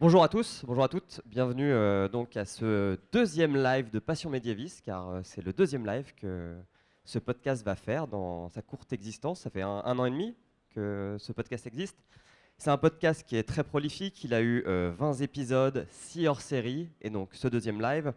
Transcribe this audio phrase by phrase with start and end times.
[0.00, 4.30] Bonjour à tous, bonjour à toutes, bienvenue euh, donc à ce deuxième live de Passion
[4.30, 6.56] médiéviste, car euh, c'est le deuxième live que
[7.04, 9.40] ce podcast va faire dans sa courte existence.
[9.40, 10.34] Ça fait un, an et demi
[10.70, 11.98] que ce podcast existe.
[12.56, 16.88] C'est un podcast qui est très prolifique, il a eu euh, 20 épisodes, 6 hors-série,
[17.02, 18.14] et donc ce deuxième live.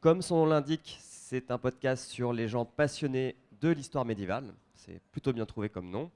[0.00, 5.00] Comme son nom l'indique, c'est un podcast sur les gens passionnés de l'histoire médiévale, c'est
[5.10, 6.08] plutôt bien trouvé comme nom.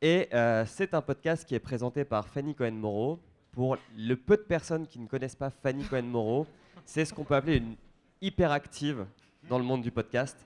[0.00, 3.18] Et euh, c'est un podcast qui est présenté par Fanny Cohen-Moreau,
[3.56, 6.46] pour le peu de personnes qui ne connaissent pas Fanny Cohen-Moreau,
[6.84, 7.74] c'est ce qu'on peut appeler une
[8.20, 9.06] hyperactive
[9.48, 10.36] dans le monde du podcast.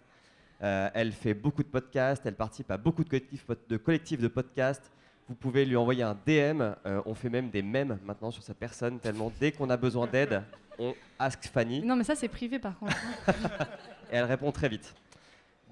[0.62, 4.28] Euh, elle fait beaucoup de podcasts, elle participe à beaucoup de collectifs de, collectifs de
[4.28, 4.92] podcasts.
[5.28, 6.60] Vous pouvez lui envoyer un DM.
[6.86, 10.06] euh, on fait même des mèmes maintenant sur sa personne, tellement dès qu'on a besoin
[10.06, 10.45] d'aide,
[10.78, 12.97] on ask Fanny Non, mais ça, c'est privé par contre.
[14.12, 14.95] et elle répond très vite.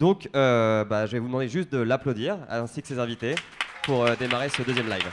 [0.00, 3.36] Donc, euh, bah, je vais vous demander juste de l'applaudir, ainsi que ses invités,
[3.84, 5.06] pour démarrer ce deuxième live.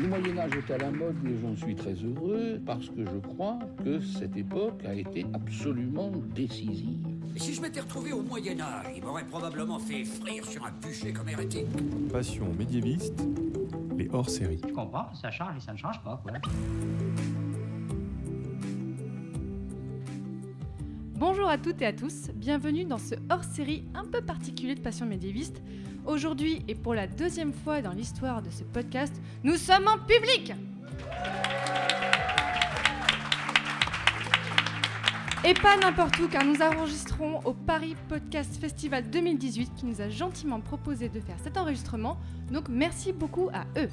[0.00, 3.18] Le Moyen Âge est à la mode et j'en suis très heureux parce que je
[3.18, 7.06] crois que cette époque a été absolument décisive.
[7.34, 10.70] Et si je m'étais retrouvé au Moyen Âge, il m'aurait probablement fait frire sur un
[10.70, 11.66] bûcher comme hérétique.
[12.12, 13.24] Passion médiéviste,
[13.96, 14.60] les hors-séries.
[14.66, 16.32] Je comprends, ça change et ça ne change pas, quoi.
[21.24, 25.06] Bonjour à toutes et à tous, bienvenue dans ce hors-série un peu particulier de Passion
[25.06, 25.62] médiéviste.
[26.04, 30.52] Aujourd'hui et pour la deuxième fois dans l'histoire de ce podcast, nous sommes en public
[35.44, 40.08] Et pas n'importe où, car nous enregistrons au Paris Podcast Festival 2018 qui nous a
[40.08, 42.18] gentiment proposé de faire cet enregistrement,
[42.50, 43.88] donc merci beaucoup à eux.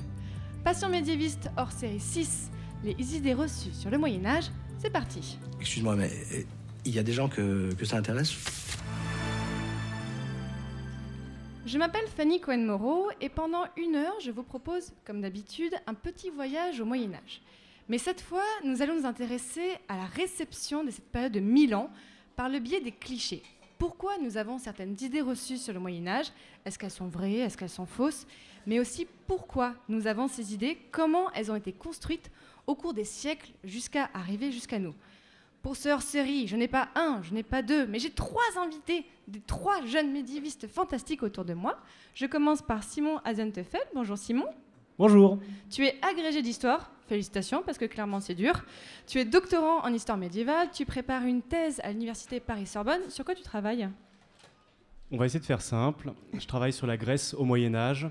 [0.63, 2.49] Passion médiéviste hors série 6,
[2.83, 4.45] les idées reçues sur le Moyen-Âge,
[4.79, 6.41] c'est parti Excuse-moi, mais euh,
[6.85, 8.33] il y a des gens que, ça intéresse.
[11.65, 16.29] Je m'appelle Fanny Cohen-Moreau et pendant une heure, je vous propose, comme d'habitude, un petit
[16.29, 17.41] voyage au Moyen Âge.
[17.89, 21.75] Mais cette fois, nous allons nous intéresser à la réception de cette période de 1000
[21.75, 21.89] ans
[22.35, 23.43] par le biais des clichés.
[23.77, 26.27] Pourquoi nous avons certaines idées reçues sur le Moyen Âge
[26.65, 27.37] Est-ce qu'elles sont vraies?
[27.37, 28.27] Est-ce qu'elles sont fausses?
[28.65, 30.77] Mais aussi pourquoi nous avons ces idées?
[30.91, 32.29] Comment elles ont été construites
[32.67, 34.93] au cours des siècles jusqu'à arriver jusqu'à nous?
[35.61, 39.05] Pour ce hors-série, je n'ai pas un, je n'ai pas deux, mais j'ai trois invités,
[39.27, 41.77] des trois jeunes médiévistes fantastiques autour de moi.
[42.13, 43.83] Je commence par Simon Azentefeld.
[43.93, 44.45] Bonjour Simon.
[44.97, 45.39] Bonjour.
[45.69, 46.91] Tu es agrégé d'histoire.
[47.07, 48.63] Félicitations, parce que clairement c'est dur.
[49.07, 50.69] Tu es doctorant en histoire médiévale.
[50.71, 53.09] Tu prépares une thèse à l'université Paris-Sorbonne.
[53.09, 53.89] Sur quoi tu travailles?
[55.11, 56.13] On va essayer de faire simple.
[56.37, 58.07] Je travaille sur la Grèce au Moyen Âge,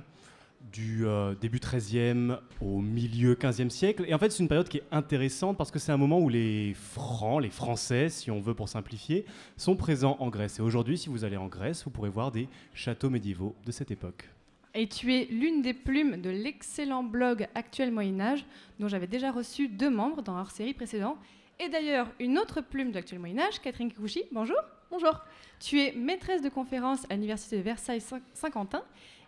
[0.72, 4.04] du euh, début 13e au milieu 15e siècle.
[4.06, 6.28] Et en fait, c'est une période qui est intéressante parce que c'est un moment où
[6.28, 9.24] les Francs, les Français, si on veut pour simplifier,
[9.56, 10.58] sont présents en Grèce.
[10.58, 13.90] Et aujourd'hui, si vous allez en Grèce, vous pourrez voir des châteaux médiévaux de cette
[13.90, 14.28] époque.
[14.74, 18.44] Et tu es l'une des plumes de l'excellent blog Actuel Moyen Âge,
[18.78, 21.16] dont j'avais déjà reçu deux membres dans leur série précédente.
[21.58, 24.24] Et d'ailleurs, une autre plume de l'Actuel Moyen Âge, Catherine Kikuchi.
[24.30, 24.58] Bonjour.
[24.90, 25.20] Bonjour.
[25.58, 28.82] Tu es maîtresse de conférence à l'Université de Versailles-Saint-Quentin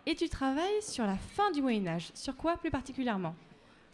[0.05, 2.11] et tu travailles sur la fin du Moyen Âge.
[2.13, 3.35] Sur quoi plus particulièrement?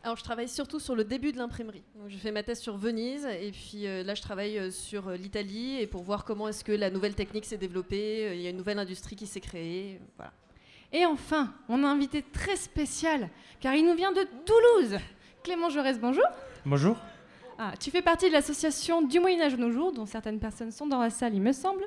[0.03, 1.84] Alors, je travaille surtout sur le début de l'imprimerie.
[2.07, 5.18] Je fais ma thèse sur Venise et puis euh, là, je travaille euh, sur euh,
[5.18, 8.28] l'Italie et pour voir comment est-ce que la nouvelle technique s'est développée.
[8.28, 10.00] Euh, Il y a une nouvelle industrie qui s'est créée.
[10.16, 10.31] Voilà.
[10.94, 13.29] Et enfin, on a un invité très spécial,
[13.59, 14.97] car il nous vient de Toulouse.
[15.44, 16.24] Clément Jaurès, bonjour.
[16.66, 16.95] Bonjour.
[17.57, 20.72] Ah, tu fais partie de l'association du Moyen Âge de nos jours, dont certaines personnes
[20.72, 21.84] sont dans la salle, il me semble.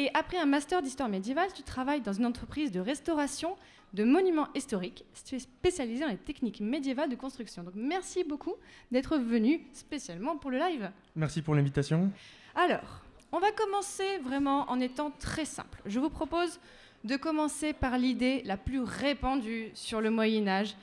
[0.00, 3.54] Et après un master d'histoire médiévale, tu travailles dans une entreprise de restauration
[3.92, 5.04] de monuments historiques.
[5.26, 7.62] Tu es spécialisé dans les techniques médiévales de construction.
[7.62, 8.54] Donc merci beaucoup
[8.90, 10.90] d'être venu spécialement pour le live.
[11.16, 12.10] Merci pour l'invitation.
[12.54, 15.82] Alors, on va commencer vraiment en étant très simple.
[15.84, 16.60] Je vous propose
[17.04, 20.76] de commencer par l'idée la plus répandue sur le Moyen Âge.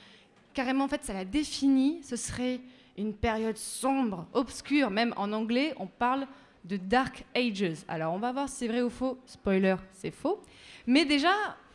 [0.54, 1.98] Carrément, en fait, ça la définit.
[2.04, 2.60] Ce serait
[2.96, 4.90] une période sombre, obscure.
[4.90, 6.28] Même en anglais, on parle
[6.64, 7.84] de Dark Ages.
[7.88, 9.18] Alors, on va voir si c'est vrai ou faux.
[9.26, 10.40] Spoiler, c'est faux.
[10.86, 11.32] Mais déjà,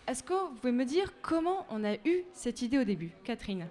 [0.08, 3.68] est-ce que vous pouvez me dire comment on a eu cette idée au début Catherine?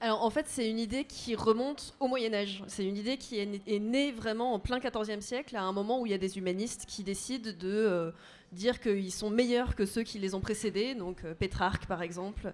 [0.00, 2.64] Alors en fait, c'est une idée qui remonte au Moyen Âge.
[2.66, 6.06] C'est une idée qui est, née- vraiment en plein XIVe siècle, à un moment où
[6.06, 8.10] il y a des humanistes qui décident de euh,
[8.50, 10.96] dire qu'ils sont meilleurs que ceux qui les ont précédés.
[10.96, 12.52] Donc euh, Pétrarque, par exemple,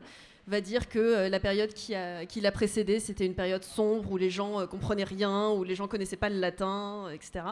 [0.49, 4.11] va dire que euh, la période qui, a- qui l'a précédée, c'était une période sombre
[4.11, 7.45] où les gens euh, comprenaient rien, où les gens connaissaient pas le latin, euh, etc.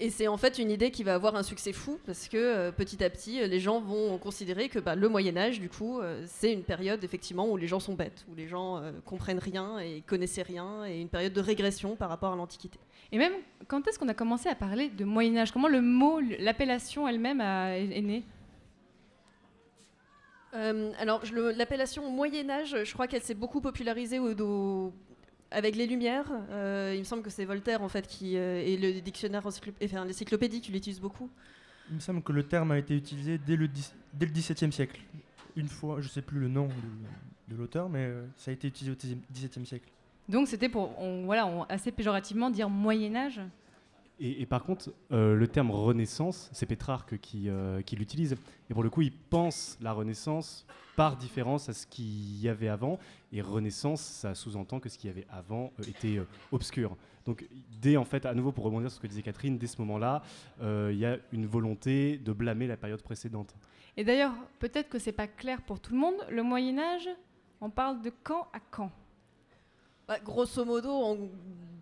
[0.00, 3.02] Et c'est en fait une idée qui va avoir un succès fou parce que petit
[3.02, 6.62] à petit, les gens vont considérer que bah, le Moyen Âge, du coup, c'est une
[6.62, 10.42] période effectivement où les gens sont bêtes, où les gens euh, comprennent rien et connaissaient
[10.42, 12.78] rien, et une période de régression par rapport à l'Antiquité.
[13.10, 13.32] Et même,
[13.66, 15.50] quand est-ce qu'on a commencé à parler de Moyen Âge?
[15.50, 18.22] Comment le mot, l'appellation elle-même est née
[20.54, 21.22] Euh, alors,
[21.56, 24.92] l'appellation Moyen Âge, je crois qu'elle s'est beaucoup popularisée au, au-
[25.50, 26.30] avec les Lumières.
[26.50, 30.04] Euh, il me semble que c'est Voltaire en fait qui euh, et le dictionnaire enfin,
[30.04, 31.28] l'encyclopédie qui l'utilise beaucoup.
[31.90, 33.68] Il me semble que le terme a été utilisé dès le,
[34.14, 35.00] dès le XVIIe siècle.
[35.56, 38.54] Une fois, je ne sais plus le nom de, de l'auteur, mais euh, ça a
[38.54, 39.88] été utilisé au XVIIe siècle.
[40.28, 43.40] Donc c'était pour, on- voilà, on- assez péjorativement dire Moyen Âge.
[44.20, 48.34] Et, par contre, euh, le terme Renaissance, c'est Pétrarque qui, euh, qui l'utilise.
[48.68, 50.66] Et pour le coup, il pense la Renaissance
[50.96, 52.98] par différence à ce qu'il y avait avant.
[53.32, 56.20] Et Renaissance, ça sous-entend que ce qu'il y avait avant euh, était
[56.50, 56.96] obscur.
[57.26, 57.46] Donc,
[57.80, 60.22] dès, en fait, à nouveau pour rebondir sur ce que disait Catherine, dès ce moment-là,
[60.60, 63.54] il y a une volonté de blâmer la période précédente.
[63.96, 66.14] Et d'ailleurs, peut-être que c'est pas clair pour tout le monde.
[66.30, 67.08] Le Moyen Âge,
[67.60, 68.90] on parle de quand à quand?
[70.08, 71.16] Bah, grosso modo, en-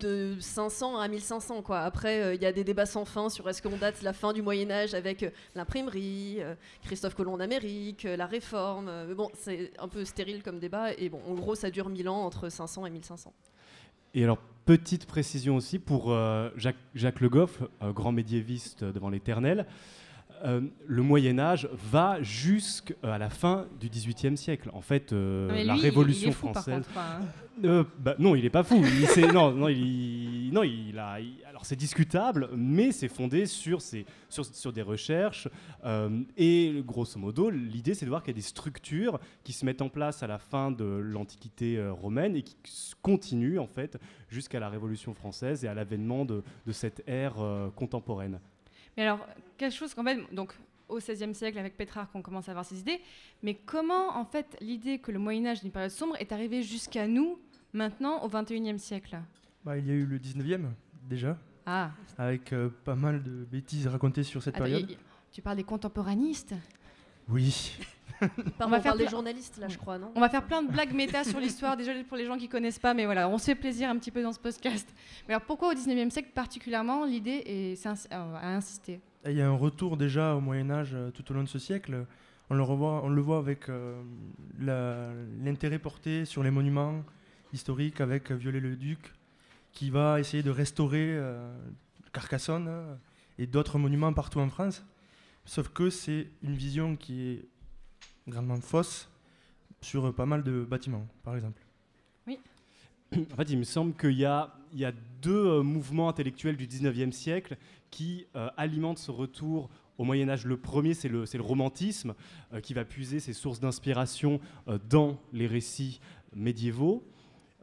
[0.01, 1.63] de 500 à 1500.
[1.63, 1.81] Quoi.
[1.81, 4.35] Après, euh, il y a des débats sans fin sur est-ce qu'on date la fin
[4.35, 8.91] du Moyen Âge avec euh, l'imprimerie, euh, Christophe Colomb d'Amérique, la Réforme.
[9.15, 10.93] bon, c'est un peu stérile comme débat.
[10.99, 13.33] Et bon, en gros, ça dure 1000 ans, entre 500 et 1500.
[14.13, 16.15] Et alors, petite précision aussi pour
[16.57, 19.67] Jacques, Jacques Le Goff, grand médiéviste devant l'éternel.
[20.45, 24.71] Euh, le Moyen Âge va jusqu'à la fin du XVIIIe siècle.
[24.73, 26.85] En fait, euh, la Révolution il est fou, par française.
[26.87, 27.21] contre, hein.
[27.65, 28.83] Euh, bah, non, il n'est pas fou.
[29.17, 31.21] Il, non, non, il, non, il a.
[31.21, 35.49] il- alors c'est discutable, mais c'est fondé sur, ces, sur, sur des recherches.
[35.87, 39.65] euh, et grosso modo, l'idée, c'est de voir qu'il y a des structures qui se
[39.65, 42.57] mettent en place à la fin de l'Antiquité euh, romaine et qui
[43.01, 43.99] continuent en fait
[44.29, 48.39] jusqu'à la Révolution française et à l'avènement de, de cette ère euh, contemporaine.
[48.97, 49.27] Mais alors,
[49.59, 50.55] quelque chose qu'en fait, donc
[50.89, 53.01] au XVIe siècle, avec Pétrarque, on commence à avoir ces idées.
[53.43, 56.63] Mais comment, en fait, l'idée que le Moyen Âge est une période sombre est arrivée
[56.63, 57.39] jusqu'à nous,
[57.73, 59.19] maintenant, au XXIe siècle?
[59.65, 60.71] Bah, il y a eu le 19e
[61.09, 64.89] déjà, Ah, avec euh, pas mal de bêtises racontées sur cette attends, période.
[64.89, 64.99] y- y-
[65.33, 66.55] tu parles des contemporanistes?
[67.29, 67.77] Oui.
[68.21, 70.63] Pardon, va on faire parle des journalistes, là, je crois, non On va faire plein
[70.63, 73.37] de blagues méta sur l'histoire, désolé pour les gens qui connaissent pas, mais voilà, on
[73.37, 74.89] se fait plaisir un petit peu dans ce podcast.
[75.29, 79.37] Mais alors pourquoi au 19e siècle particulièrement l'idée est, ins- euh, à insister Et Il
[79.37, 82.07] y a un retour déjà au Moyen Âge euh, tout au long de ce siècle.
[82.49, 84.01] On le, revoit, on le voit avec euh,
[85.43, 87.03] l'intérêt porté sur les monuments
[87.53, 89.13] historiques avec Viollet-le-Duc,
[89.73, 91.55] qui va essayer de restaurer euh,
[92.13, 92.95] Carcassonne euh,
[93.39, 94.85] et d'autres monuments partout en France.
[95.47, 97.49] Sauf que c'est une vision qui est
[98.29, 99.09] grandement fausse
[99.81, 101.63] sur pas mal de bâtiments, par exemple.
[102.29, 106.57] En fait, il me semble qu'il y a, il y a deux euh, mouvements intellectuels
[106.57, 107.57] du 19e siècle
[107.91, 110.45] qui euh, alimentent ce retour au Moyen Âge.
[110.45, 112.15] Le premier, c'est le, romantisme,
[112.53, 116.01] euh, qui va puiser ses sources d'inspiration euh, dans les récits
[116.35, 117.07] médiévaux.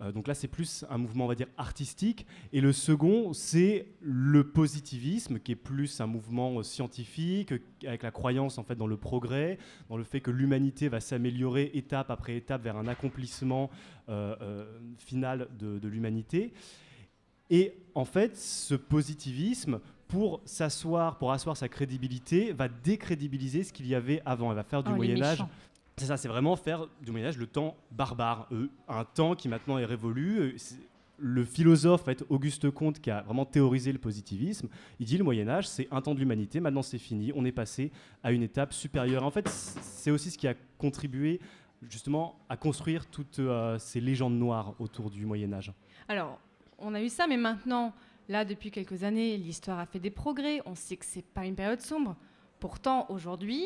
[0.03, 2.27] Euh, donc là, c'est plus un mouvement, on va dire, artistique.
[2.51, 8.03] Et le second, c'est le positivisme, qui est plus un mouvement euh, scientifique, euh, avec
[8.03, 9.57] la croyance en fait dans le progrès,
[9.89, 13.69] dans le fait que l'humanité va s'améliorer étape après étape vers un accomplissement
[14.09, 16.53] euh, euh, final de, de l'humanité.
[17.49, 23.88] Et en fait, ce positivisme, pour s'asseoir, pour asseoir sa crédibilité, va décrédibiliser ce qu'il
[23.88, 24.51] y avait avant.
[24.51, 25.44] Elle va faire du Oh, Moyen Âge.
[25.98, 29.48] C'est ça, c'est vraiment faire du Moyen Âge le temps barbare, euh, un temps qui
[29.48, 30.40] maintenant est révolu.
[30.40, 30.57] euh,
[31.18, 34.68] le philosophe, en fait, Auguste Comte, qui a vraiment théorisé le positivisme,
[35.00, 37.51] il dit le Moyen Âge, c'est un temps de l'humanité, maintenant c'est fini, on est
[37.51, 37.92] passé
[38.24, 39.24] à une étape supérieure.
[39.24, 41.40] En fait, c'est aussi ce qui a contribué
[41.90, 45.71] justement à construire toutes euh, ces légendes noires autour du Moyen Âge.
[46.07, 46.40] Alors,
[46.80, 47.94] on a eu ça, mais maintenant,
[48.28, 50.62] là, depuis quelques années, l'histoire a fait des progrès.
[50.66, 52.16] On sait que c'est pas une période sombre.
[52.59, 53.66] Pourtant, aujourd'hui,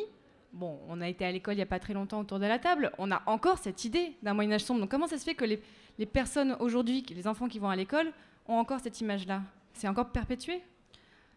[0.53, 2.59] bon, on a été à l'école il n'y a pas très longtemps autour de la
[2.59, 4.81] table, on a encore cette idée d'un Moyen Âge sombre.
[4.81, 5.61] Donc, comment ça se fait que les,
[5.99, 8.11] les personnes aujourd'hui, les enfants qui vont à l'école,
[8.47, 9.41] ont encore cette image-là?
[9.73, 10.61] C'est encore perpétué?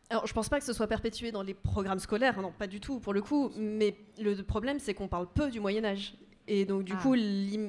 [0.08, 2.80] Alors, je pense pas que ce soit perpétué dans les programmes scolaires, non, pas du
[2.80, 3.50] tout, pour le coup.
[3.56, 6.14] Mais le problème, c'est qu'on parle peu du Moyen Âge.
[6.48, 7.00] Et donc, du Ah.
[7.02, 7.14] coup,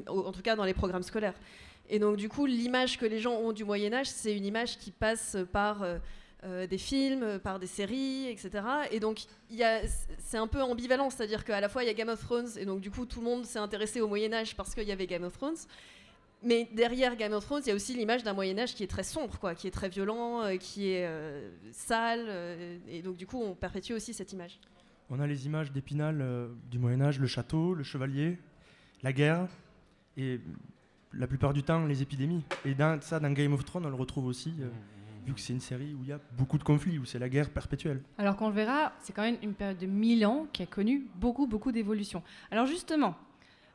[0.07, 1.35] en tout cas dans les programmes scolaires.
[1.87, 4.77] Et donc, du coup, l'image que les gens ont du Moyen Âge, c'est une image
[4.79, 5.97] qui passe par euh,
[6.43, 8.63] euh, des films, euh, par des séries, etc.
[8.91, 9.81] Et donc, il y a-
[10.19, 12.65] c'est un peu ambivalent, c'est-à-dire qu'à la fois, il y a Game of Thrones, et
[12.65, 15.07] donc, du coup, tout le monde s'est intéressé au Moyen Âge parce qu'il y avait
[15.07, 15.57] Game of Thrones.
[16.43, 18.87] Mais derrière Game of Thrones, il y a aussi l'image d'un Moyen Âge qui est
[18.87, 23.15] très sombre, quoi, qui est très violent, euh, qui est euh, sale, euh, et donc
[23.15, 24.59] du coup, on perpétue aussi cette image.
[25.11, 28.39] On a les images d'Épinal euh, du Moyen Âge, le château, le chevalier,
[29.03, 29.47] la guerre,
[30.17, 30.39] et
[31.13, 32.43] la plupart du temps les épidémies.
[32.65, 34.69] Et dans, ça, dans Game of Thrones, on le retrouve aussi, euh,
[35.25, 37.29] vu que c'est une série où il y a beaucoup de conflits, où c'est la
[37.29, 38.01] guerre perpétuelle.
[38.17, 41.07] Alors qu'on le verra, c'est quand même une période de 1000 ans qui a connu
[41.15, 42.23] beaucoup, beaucoup d'évolutions.
[42.49, 43.15] Alors justement,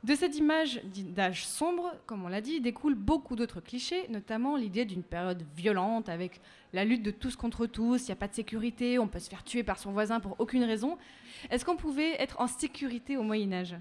[0.04, 0.80] de cette image
[1.14, 6.08] d'âge sombre, comme on l'a dit, découlent beaucoup d'autres clichés, notamment l'idée d'une période violente
[6.08, 6.40] avec
[6.72, 9.28] la lutte de tous contre tous, il n'y a pas de sécurité, on peut se
[9.28, 10.96] faire tuer par son voisin pour aucune raison.
[11.50, 13.76] Est-ce qu'on pouvait être en sécurité au Moyen Âge?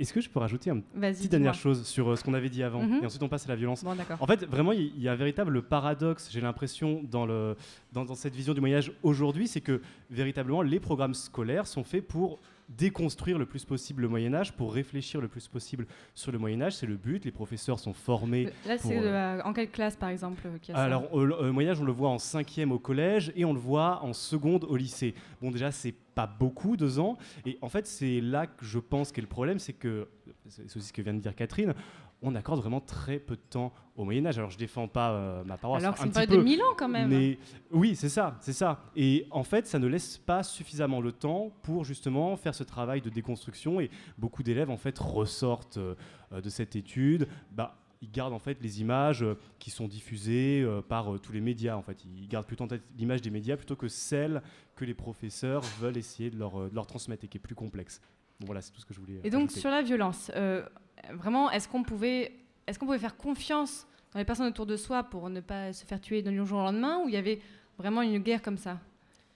[0.00, 2.62] Est-ce que je peux rajouter une petite dernière chose sur euh, ce qu'on avait dit
[2.64, 3.00] avant Mhm.
[3.02, 3.94] et ensuite on passe à la violence Bon.
[4.20, 7.54] En fait, vraiment, il y a un véritable paradoxe, j'ai l'impression, dans, le,
[7.92, 9.80] dans, dans cette vision du Moyen-Âge aujourd'hui, c'est que
[10.10, 15.20] véritablement, les programmes scolaires sont faits pour déconstruire le plus possible le Moyen-Âge, pour réfléchir
[15.20, 16.76] le plus possible sur le Moyen-Âge.
[16.76, 17.24] C'est le but.
[17.24, 18.50] Les professeurs sont formés.
[18.66, 21.52] Là, c'est euh, euh, en quelle classe, par exemple euh, y a alors, au au
[21.52, 24.76] Moyen-Âge, on le voit en cinquième au collège et on le voit en seconde au
[24.76, 25.14] lycée.
[25.40, 27.16] Bon, déjà, c'est pas beaucoup, deux ans.
[27.46, 30.08] Et en fait, c'est là que je pense qu'est le problème, c'est que,
[30.48, 31.74] c'est aussi ce que vient de dire Catherine,
[32.22, 34.38] on accorde vraiment très peu de temps au Moyen-Âge.
[34.38, 35.82] Alors, je défends pas euh, ma paroisse.
[35.82, 37.08] Alors que c'est période de 1000 ans quand même.
[37.08, 37.38] Mais
[37.70, 38.80] oui, c'est ça, c'est ça.
[38.96, 43.00] Et en fait, ça ne laisse pas suffisamment le temps pour justement faire ce travail
[43.00, 43.80] de déconstruction.
[43.80, 45.94] Et beaucoup d'élèves en fait ressortent euh,
[46.40, 47.28] de cette étude.
[47.52, 51.76] Bah, ils gardent en fait les images euh, qui sont diffusées par tous les médias.
[51.76, 54.42] En fait, ils gardent plutôt en tête l'image des médias plutôt que celle
[54.74, 58.00] que les professeurs veulent essayer de leur, de leur transmettre et qui est plus complexe.
[58.40, 59.20] Bon, voilà, c'est tout ce que je voulais.
[59.24, 59.60] Et donc ajouter.
[59.60, 60.64] sur la violence, euh,
[61.12, 62.32] vraiment, est-ce qu'on pouvait,
[62.66, 65.84] est-ce qu'on pouvait faire confiance dans les personnes autour de soi pour ne pas se
[65.84, 67.40] faire tuer d'un jour au lendemain, ou il y avait
[67.78, 68.78] vraiment une guerre comme ça?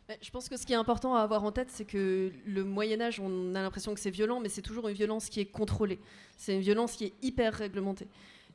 [0.09, 2.65] Mais Je pense que ce qui est important à avoir en tête, c'est que le
[2.65, 5.47] Moyen Âge, on a l'impression que c'est violent, mais c'est toujours une violence qui est
[5.47, 5.99] contrôlée.
[6.37, 8.09] C'est une violence qui est hyper réglementée.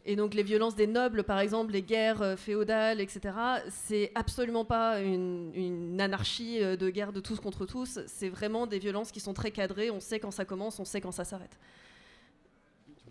[0.09, 3.35] Et donc les violences des nobles, par exemple, les guerres euh, féodales, etc.,
[3.69, 7.99] c'est absolument pas une, une anarchie euh, de guerre de tous contre tous.
[8.07, 9.91] C'est vraiment des violences qui sont très cadrées.
[9.91, 11.59] On sait quand ça commence, on sait quand ça s'arrête.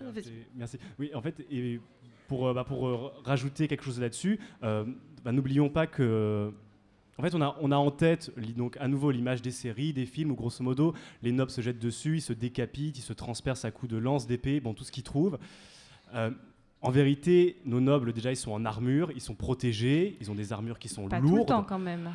[0.01, 0.33] Merci.
[0.55, 0.79] Merci.
[0.99, 1.81] Oui, en fait, et
[2.29, 4.85] pour, euh, bah, pour rajouter quelque chose là-dessus, euh,
[5.25, 6.53] bah, n'oublions pas que.
[7.19, 10.05] En fait, on a, on a en tête donc à nouveau l'image des séries, des
[10.05, 13.65] films où grosso modo les nobles se jettent dessus, ils se décapitent, ils se transpercent
[13.65, 15.39] à coups de lance, d'épée, bon tout ce qu'ils trouvent.
[16.15, 16.31] Euh,
[16.83, 20.53] en vérité, nos nobles déjà ils sont en armure, ils sont protégés, ils ont des
[20.53, 21.49] armures qui sont Pas tout le lourdes.
[21.49, 22.11] temps quand même.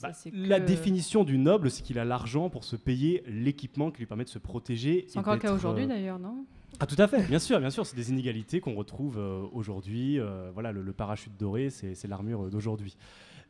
[0.00, 3.98] Bah, La que- définition du noble, c'est qu'il a l'argent pour se payer l'équipement qui
[3.98, 5.04] lui permet de se protéger.
[5.08, 6.44] C'est encore le cas aujourd'hui euh, d'ailleurs, non?
[6.78, 10.18] Ah tout à fait, bien sûr, bien sûr, c'est des inégalités qu'on retrouve euh, aujourd'hui.
[10.20, 12.96] euh, voilà, le, le parachute doré, c'est l'armure d'aujourd'hui.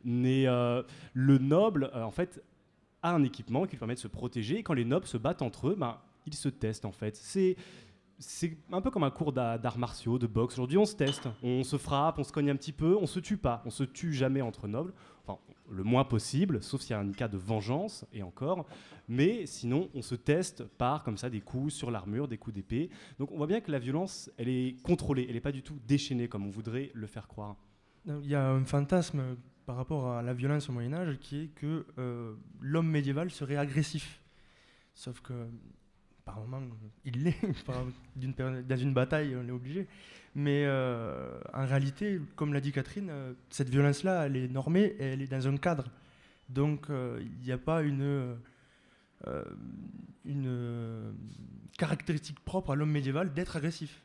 [0.03, 0.45] Mais
[1.13, 2.41] le noble, en fait,
[3.03, 4.57] a un équipement qui lui permet de se protéger.
[4.57, 7.15] Et quand les nobles se battent entre eux, ben, ils se testent en fait.
[7.15, 7.55] C'est
[8.21, 10.53] c'est un peu comme un cours d'a- d'arts martiaux, de boxe.
[10.55, 13.19] Aujourd'hui, on se teste, on se frappe, on se cogne un petit peu, on se
[13.19, 14.93] tue pas, on se tue jamais entre nobles.
[15.25, 18.65] Enfin, le moins possible, sauf s'il y a un cas de vengeance, et encore.
[19.07, 22.89] Mais sinon, on se teste par comme ça des coups sur l'armure, des coups d'épée.
[23.19, 25.79] Donc on voit bien que la violence, elle est contrôlée, elle n'est pas du tout
[25.87, 27.55] déchaînée comme on voudrait le faire croire.
[28.05, 29.35] Il y a un fantasme
[29.65, 33.57] par rapport à la violence au Moyen Âge qui est que euh, l'homme médiéval serait
[33.57, 34.21] agressif.
[34.93, 35.33] Sauf que
[36.33, 36.61] par moment,
[37.05, 37.35] il l'est.
[38.67, 39.87] Dans une bataille, on est obligé.
[40.33, 45.03] Mais euh, en réalité, comme l'a dit Catherine, euh, cette violence-là, elle est normée et
[45.03, 45.89] elle est dans un cadre.
[46.47, 48.37] Donc euh, il n'y a pas une,
[49.27, 49.43] euh,
[50.25, 51.13] une
[51.77, 54.01] caractéristique propre à l'homme médiéval d'être agressif.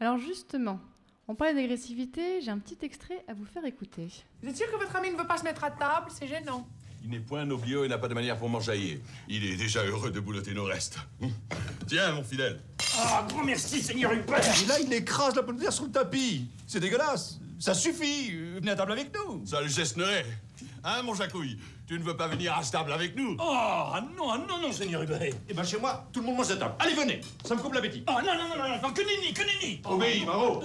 [0.00, 0.80] Alors justement,
[1.28, 4.08] on parlait d'agressivité, j'ai un petit extrait à vous faire écouter.
[4.42, 6.06] Vous êtes sûr que votre ami ne veut pas se mettre à table?
[6.10, 6.66] C'est gênant.
[7.06, 9.00] Il n'est point noblio et n'a pas de manière pour m'enjailler.
[9.28, 10.98] Il est déjà heureux de boulotter nos restes.
[11.86, 12.58] Tiens, mon fidèle.
[12.98, 15.92] Ah, grand merci, Seigneur Hubert Et là, il écrase la pomme de terre sur le
[15.92, 16.48] tapis.
[16.66, 17.38] C'est dégueulasse.
[17.60, 18.32] Ça suffit.
[18.56, 19.46] Venez à table avec nous.
[19.46, 20.26] Ça le gesterait.
[20.82, 21.56] Hein, mon Jacouille?
[21.86, 23.36] Tu ne veux pas venir à ce table avec nous?
[23.38, 26.38] Oh, ah non, ah non, non, Seigneur Hubert Eh ben, chez moi, tout le monde
[26.38, 26.74] mange à table.
[26.80, 29.42] Allez, venez Ça me coupe l'appétit Oh, non, non, non, non, non, que nenni, que
[29.42, 30.60] nenni Obéis, Maro.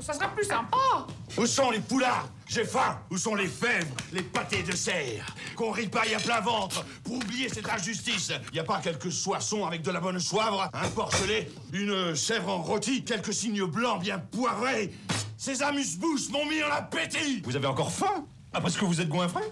[0.00, 1.06] Ça sera plus sympa.
[1.38, 2.28] Où sont les poulards?
[2.46, 2.98] J'ai faim.
[3.10, 7.48] Où sont les fèves, les pâtés de serre Qu'on ripaille à plein ventre pour oublier
[7.48, 8.32] cette injustice.
[8.52, 12.62] Y a pas quelques soissons avec de la bonne soivre, un porcelet, une chèvre en
[12.62, 14.92] rôti, quelques signes blancs bien poivrés
[15.36, 18.26] Ces amuse-bouches m'ont mis en appétit Vous avez encore faim?
[18.52, 19.42] Après ce que vous êtes goinfré?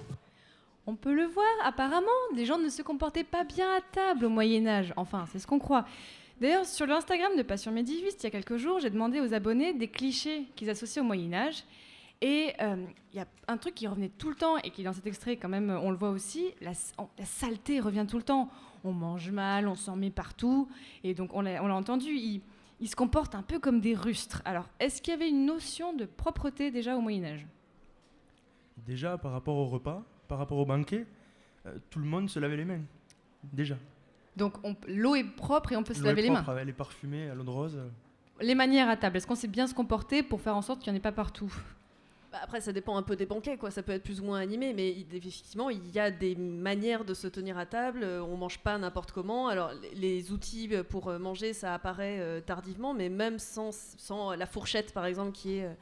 [0.86, 4.28] On peut le voir, apparemment, les gens ne se comportaient pas bien à table au
[4.28, 4.92] Moyen Âge.
[4.96, 5.84] Enfin, c'est ce qu'on croit.
[6.40, 9.74] D'ailleurs, sur l'Instagram de Passion Médiviste, il y a quelques jours, j'ai demandé aux abonnés
[9.74, 11.62] des clichés qu'ils associent au Moyen Âge.
[12.24, 12.76] Et euh,
[13.12, 15.36] il y a un truc qui revenait tout le temps et qui dans cet extrait
[15.36, 18.48] quand même, on le voit aussi, la, on- la saleté revient tout le temps.
[18.84, 20.68] On mange mal, on s'en met partout.
[21.02, 22.40] Et donc on l'a entendu, ils,
[22.80, 24.40] ils se comportent un peu comme des rustres.
[24.44, 27.46] Alors, est-ce qu'il y avait une notion de propreté déjà au Moyen Âge
[28.86, 31.06] Déjà, par rapport au repas, par rapport au banquet,
[31.66, 32.80] euh, tout le monde se lavait les mains.
[33.52, 33.76] Déjà.
[34.36, 36.44] Donc on- l'eau est propre et on peut se est laver les mains.
[36.60, 37.80] Elle est parfumée à l'eau de rose.
[38.40, 40.92] Les manières à table, est-ce qu'on sait bien se comporter pour faire en sorte qu'il
[40.92, 41.52] n'y en ait pas partout?
[42.32, 43.70] Après, ça dépend un peu des banquets, quoi.
[43.70, 47.14] Ça peut être plus ou moins animé, mais effectivement, il y a des manières de
[47.14, 48.00] se tenir à table.
[48.02, 49.48] euh, On mange pas n'importe comment.
[49.48, 53.70] Alors, les- outils pour euh, manger, ça apparaît euh, tardivement, mais même sans,
[54.36, 55.72] la fourchette, par exemple, qui est euh,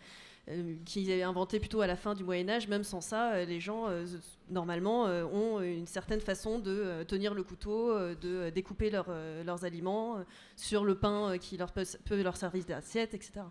[0.48, 2.66] euh, qui est inventé plutôt à la fin du Moyen Âge.
[2.66, 4.04] Même sans ça, euh, les gens euh,
[4.48, 8.90] normalement euh, ont une certaine façon de euh, tenir le couteau, euh, de euh, découper
[8.90, 10.22] leur, euh, leurs aliments euh,
[10.56, 13.42] sur le pain euh, qui leur peut, peut leur servir d'assiette, etc.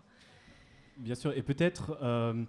[0.96, 2.44] Bien sûr, et peut-être euh,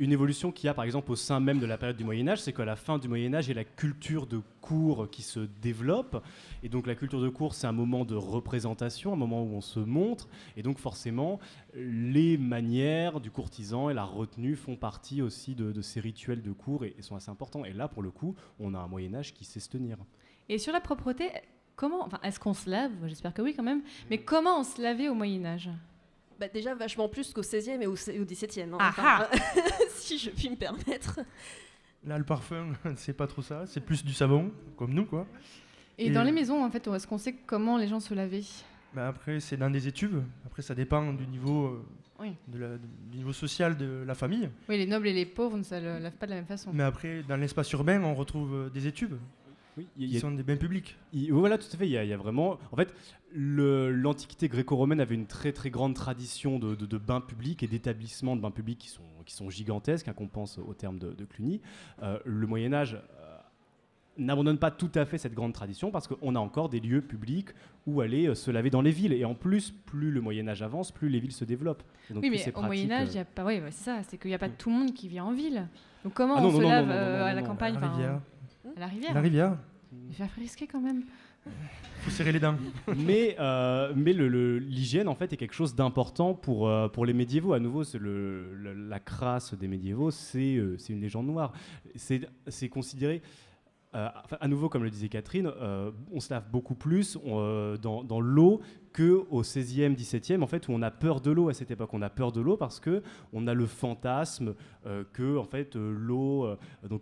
[0.00, 2.26] une évolution qu'il y a par exemple au sein même de la période du Moyen
[2.26, 5.10] Âge, c'est qu'à la fin du Moyen Âge, il y a la culture de cour
[5.10, 6.24] qui se développe.
[6.62, 9.60] Et donc la culture de cour, c'est un moment de représentation, un moment où on
[9.60, 10.26] se montre.
[10.56, 11.38] Et donc forcément,
[11.74, 16.86] les manières du courtisan et la retenue font partie aussi de, ces rituels de cour
[16.86, 17.66] et, et sont assez importants.
[17.66, 19.98] Et là, pour le coup, on a un Moyen Âge qui sait se tenir.
[20.48, 21.30] Et sur la propreté,
[21.76, 22.92] comment, enfin, est-ce qu'on se lave?
[23.06, 23.82] J'espère que oui quand même.
[24.08, 25.68] Mais comment on se lavait au Moyen Âge
[26.40, 28.72] Bah, déjà vachement plus qu'au 16e et au, au 17e.
[28.72, 28.78] hein.
[28.80, 29.26] Ah Enfin,
[29.90, 31.20] si je puis me permettre.
[32.06, 33.66] Là, le parfum, c'est pas trop ça.
[33.66, 35.26] C'est plus du savon, comme nous, quoi.
[35.98, 38.40] Et, dans les maisons, en fait, est-ce qu'on sait comment les gens se lavaient?
[38.94, 40.22] Bah après, c'est dans des étuves.
[40.46, 41.84] Après, ça dépend du niveau, euh,
[42.20, 42.32] Oui.
[42.48, 44.48] de la- du niveau social de la famille.
[44.68, 46.70] Oui, les nobles et les pauvres ne se lavent pas de la même façon.
[46.72, 49.18] Mais après, dans l'espace urbain, on retrouve euh, des étuves.
[49.78, 50.96] Il qui y a- sont des bains publics.
[51.12, 51.86] Il- voilà, tout à fait.
[51.86, 52.58] Il y a, il y a vraiment.
[52.72, 52.92] En fait,
[53.34, 58.36] l'Antiquité gréco-romaine avait une très très grande tradition de, de- de bains publics et d'établissements
[58.36, 61.24] de bains publics qui sont, qui sont gigantesques, hein, qu'on pense au terme de, de
[61.24, 61.60] Cluny.
[62.02, 63.36] Euh, le Moyen Âge euh,
[64.18, 67.48] n'abandonne pas tout à fait cette grande tradition parce qu'on a encore des lieux publics
[67.86, 69.12] où aller euh, se laver dans les villes.
[69.12, 71.82] Et en plus, plus le Moyen Âge avance, plus les villes se développent.
[72.10, 73.44] Et donc, oui, plus mais au Moyen Âge, il y a pas.
[73.44, 74.00] Oui, ouais, c'est ça.
[74.08, 75.66] C'est qu'il n'y a pas tout le monde qui vit en ville.
[76.04, 77.42] Donc comment Ah non, on non, se non, lave non, non, euh, non, à la
[77.42, 77.78] campagne
[78.64, 79.10] la enfin, rivière.
[79.10, 79.50] À la rivière.
[79.50, 79.58] La rivière.
[80.08, 81.02] Il fait risqué quand même.
[82.02, 82.54] faut serrer les dents.
[82.96, 87.06] mais euh, mais le- le- l'hygiène, en fait, est quelque chose d'important pour, euh, pour
[87.06, 87.54] les médiévaux.
[87.54, 91.52] À nouveau, c'est le, le- la crasse des médiévaux, c'est euh, c'est une légende noire.
[91.96, 93.22] C'est c'est considéré.
[93.96, 94.08] Euh,
[94.40, 98.60] à nouveau, comme le disait Catherine, euh, on se lave beaucoup plus euh, dans, l'eau
[98.92, 101.90] que au 16e, 17e, en fait, où on a peur de l'eau à cette époque.
[101.92, 104.54] On a peur de l'eau parce que on a le fantasme
[105.12, 106.56] que en fait, l'eau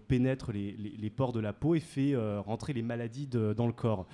[0.06, 4.06] pénètre les, pores de la peau et fait rentrer les maladies dans le corps.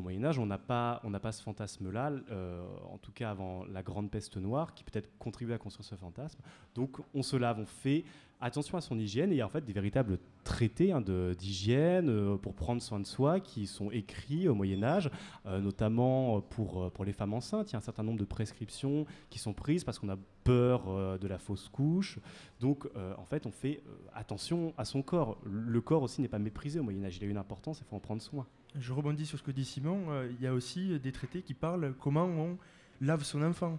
[0.00, 3.82] Au Moyen Âge, on n'a pas, pas ce fantasme-là, euh, en tout cas avant la
[3.82, 6.40] grande peste noire, qui peut-être contribué à construire ce fantasme.
[6.74, 8.04] Donc on se lave, on fait
[8.40, 12.08] attention à son hygiène, et il y a en fait des véritables traités hein, d'hygiène
[12.08, 15.10] euh, pour prendre soin de soi qui sont écrits au Moyen Âge,
[15.44, 17.70] euh, notamment pour, pour les femmes enceintes.
[17.70, 21.18] Il y a un certain nombre de prescriptions qui sont prises parce qu'on a peur
[21.18, 22.18] de la fausse couche.
[22.58, 23.82] Donc en fait, on fait
[24.14, 25.36] attention à son corps.
[25.44, 27.96] Le corps aussi n'est pas méprisé au Moyen Âge, il a une importance, il faut
[27.96, 28.46] en prendre soin.
[28.78, 30.06] Je rebondis sur ce que dit Simon.
[30.10, 32.56] euh, Il y a aussi des traités qui parlent comment on
[33.00, 33.78] lave son enfant,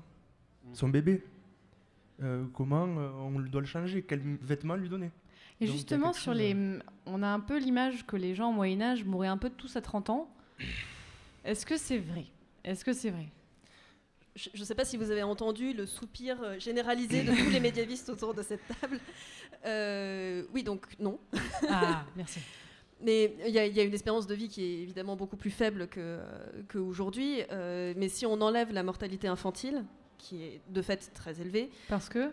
[0.74, 1.24] son bébé.
[2.22, 5.10] Euh, comment euh, on doit le changer, quels vêtements lui donner.
[5.60, 8.54] Et Donc, justement, sur chose, les, on a un peu l'image que les gens au
[8.54, 10.30] Moyen Âge mouraient un peu tous à 30 ans.
[11.44, 12.26] Est-ce que c'est vrai?
[12.64, 13.28] Est-ce que c'est vrai?
[14.36, 18.10] Je ne sais pas si vous avez entendu le soupir généralisé de tous les médiévistes
[18.10, 19.00] autour de cette table.
[19.66, 21.20] Euh, oui, donc non.
[21.68, 22.40] Ah, merci.
[23.04, 25.38] Mais il y, a- il y a une espérance de vie qui est évidemment beaucoup
[25.38, 25.88] plus faible
[26.70, 27.42] qu'aujourd'hui.
[27.52, 29.84] Euh, mais si on enlève la mortalité infantile,
[30.18, 31.70] qui est de fait très élevée.
[31.90, 32.32] Parce que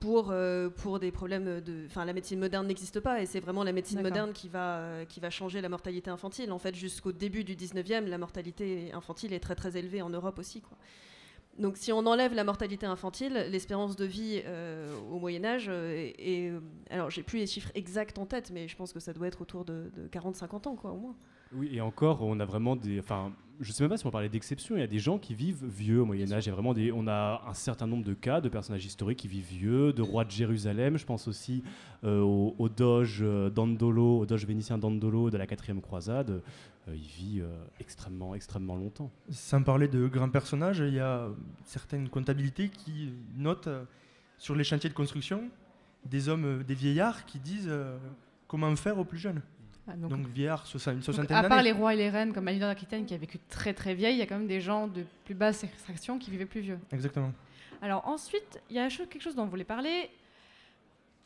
[0.00, 1.86] pour, euh, pour des problèmes de.
[1.86, 5.04] Enfin, la médecine moderne n'existe pas et c'est vraiment la médecine moderne qui va, euh,
[5.06, 6.52] qui va changer la mortalité infantile.
[6.52, 10.38] En fait, jusqu'au début du 19e, la mortalité infantile est très très élevée en Europe
[10.38, 10.60] aussi.
[10.60, 10.76] Quoi.
[11.58, 16.14] Donc, si on enlève la mortalité infantile, l'espérance de vie euh, au Moyen-Âge est.
[16.18, 16.52] est-
[16.90, 19.40] alors, j'ai plus les chiffres exacts en tête, mais je pense que ça doit être
[19.40, 21.14] autour de, de 40-50 ans, quoi, au moins.
[21.52, 22.98] Oui, et encore, on a vraiment des.
[23.60, 24.76] Je sais même pas si on parlait d'exception.
[24.76, 26.48] Il y a des gens qui vivent vieux au Moyen Âge.
[26.48, 26.92] Vraiment des.
[26.92, 30.24] On a un certain nombre de cas de personnages historiques qui vivent vieux, de rois
[30.24, 30.98] de Jérusalem.
[30.98, 31.62] Je pense aussi
[32.04, 36.42] euh, au, doge euh, Dandolo, au doge vénitien Dandolo de la quatrième croisade.
[36.88, 37.42] Euh, il vit
[37.80, 39.10] extrêmement, extrêmement longtemps.
[39.30, 41.28] Sans parler de grands personnages, il y a
[41.64, 43.70] certaines comptabilités qui notent
[44.36, 45.48] sur les chantiers de construction
[46.04, 47.72] des hommes, des vieillards qui disent
[48.46, 49.40] comment faire aux plus jeunes.
[49.86, 52.48] Ah, donc- donc, vieillards, soixante- une soixantaine à part les rois et les reines comme
[52.48, 54.86] Aline d'Aquitaine qui a vécu très très vieille, il y a quand même des gens
[54.88, 56.78] de plus basse extraction qui vivaient plus vieux.
[56.92, 57.32] Exactement.
[57.82, 60.08] Alors ensuite, il y a quelque chose dont vous voulez parler,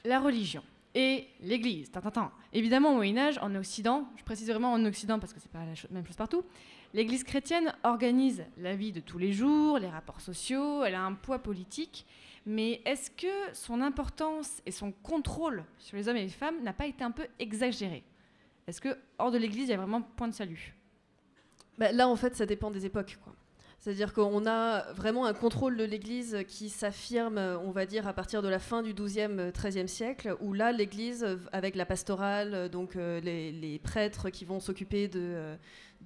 [0.05, 0.63] la religion
[0.95, 1.91] et l'Église.
[2.53, 5.61] Évidemment, au Moyen Âge, en Occident, je précise vraiment en Occident parce que c'est pas
[5.61, 6.43] la même chose partout,
[6.95, 11.13] l'Église chrétienne organise la vie de tous les jours, les rapports sociaux, elle a un
[11.15, 12.07] poids politique,
[12.47, 16.73] mais est-ce que son importance et son contrôle sur les hommes et les femmes n'a
[16.73, 18.03] pas été un peu exagéré?
[18.69, 20.75] Est-ce que hors de l'Église, il y a vraiment point de salut?
[21.79, 23.19] Bah, là, en fait, ça dépend des époques.
[23.79, 28.43] C'est-à-dire qu'on a vraiment un contrôle de l'Église qui s'affirme, on va dire, à partir
[28.43, 33.21] de la fin du XIIe, XIIIe siècle, où là, l'Église, avec la pastorale, donc euh,
[33.21, 35.57] les, prêtres qui vont s'occuper de,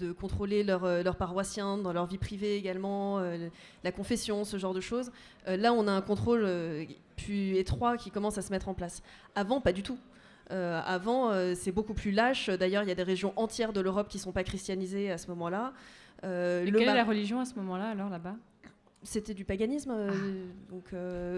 [0.02, 3.48] euh, contrôler leurs euh, paroissiens dans leur vie privée également, euh,
[3.82, 5.10] la confession, ce genre de choses,
[5.48, 6.84] euh, là, on a un contrôle euh,
[7.16, 9.02] plus étroit qui commence à se mettre en place.
[9.34, 9.98] Avant, pas du tout.
[10.52, 12.50] Euh, avant, euh, c'est beaucoup plus lâche.
[12.50, 15.18] D'ailleurs, il y a des régions entières de l'Europe qui ne sont pas christianisées à
[15.18, 15.72] ce moment-là.
[16.24, 18.36] Euh, le quelle est la religion à ce moment-là, alors, là-bas?
[19.02, 19.90] C'était du paganisme.
[19.90, 20.94] euh, donc,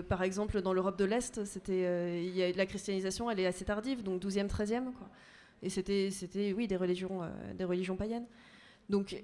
[0.09, 3.64] par exemple, dans l'Europe de l'Est, c'était, il y a, la christianisation, elle est assez
[3.64, 4.92] tardive, donc 12e, 13e.
[4.92, 5.09] Quoi.
[5.62, 7.22] Et c'était, c'était, oui, des religions,
[7.57, 8.27] des religions païennes.
[8.90, 9.16] Donc,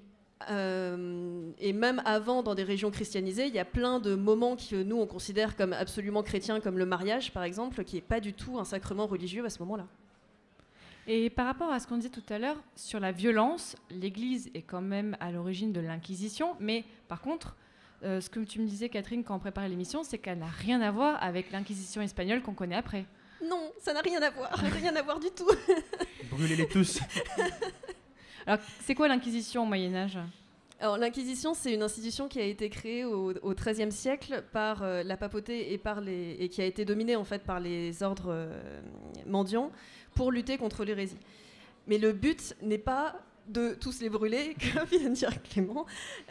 [0.49, 4.81] euh, et même avant, dans des régions christianisées, il y a plein de moments que
[4.83, 8.33] nous, on considère comme absolument chrétiens, comme le mariage, par exemple, qui n'est pas du
[8.33, 9.87] tout un sacrement religieux à ce moment-là.
[11.07, 14.61] Et par rapport à ce qu'on disait tout à l'heure sur la violence, l'Église est
[14.61, 17.55] quand même à l'origine de l'Inquisition, mais par contre,
[18.03, 20.81] euh, ce que tu me disais, Catherine, quand on préparait l'émission, c'est qu'elle n'a rien
[20.81, 23.05] à voir avec l'Inquisition espagnole qu'on connaît après.
[23.43, 24.51] Non, ça n'a rien à voir,
[24.81, 25.49] rien à voir du tout.
[26.29, 26.99] Brûlez-les tous.
[28.45, 30.17] Alors, c'est quoi l'Inquisition au Moyen-Âge?
[30.79, 35.15] Alors l'Inquisition, c'est une institution qui a été créée au, XIIIe siècle par euh, la
[35.15, 38.81] papauté et qui a été dominée en fait par les ordres euh,
[39.27, 39.71] mendiants
[40.15, 41.19] pour lutter contre l'hérésie.
[41.85, 43.15] Mais le but n'est pas
[43.47, 45.85] de tous les brûler, comme vient de dire Clément.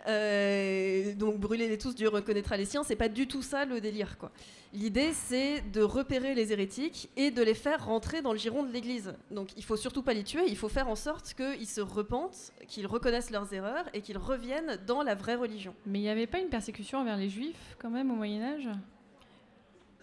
[0.07, 4.16] Euh, donc brûler-les tous, Dieu reconnaîtra les siens, c'est pas du tout ça le délire.
[4.18, 4.31] quoi.
[4.73, 8.73] L'idée, c'est de repérer les hérétiques et de les faire rentrer dans le giron de
[8.73, 9.14] l'Église.
[9.31, 12.53] Donc il faut surtout pas les tuer, il faut faire en sorte qu'ils se repentent,
[12.68, 15.75] qu'ils reconnaissent leurs erreurs et qu'ils reviennent dans la vraie religion.
[15.87, 18.68] Mais il n'y avait pas une persécution envers les Juifs quand même au Moyen-Âge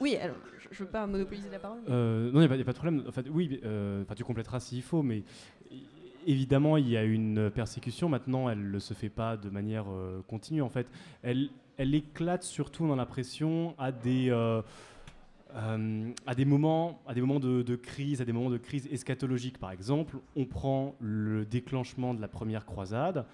[0.02, 1.80] Oui, alors je, je veux pas monopoliser la parole.
[1.88, 3.04] mais- Euh, non, il n'y a, pas de problème.
[3.08, 5.24] En fait, oui, euh, enfin, tu compléteras s'il faut, mais
[6.28, 8.10] évidemment, il y a une persécution.
[8.10, 10.62] Maintenant, elle ne se fait pas de manière euh, continue.
[10.62, 10.88] En fait,
[11.24, 14.62] elle, éclate surtout dans la pression à des, euh,
[15.56, 16.13] euh,
[16.46, 19.58] moments, de, crise, à des moments de crise eschatologique.
[19.58, 23.26] Par exemple, on prend le déclenchement de la première croisade.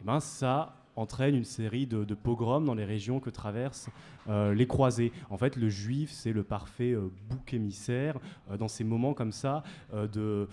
[0.00, 3.88] Et ben, ça entraîne une série de, pogroms dans les régions que traversent
[4.28, 5.12] euh, les croisés.
[5.30, 8.18] En fait, le juif, c'est le parfait euh, bouc émissaire
[8.50, 10.48] euh, dans ces moments comme ça de,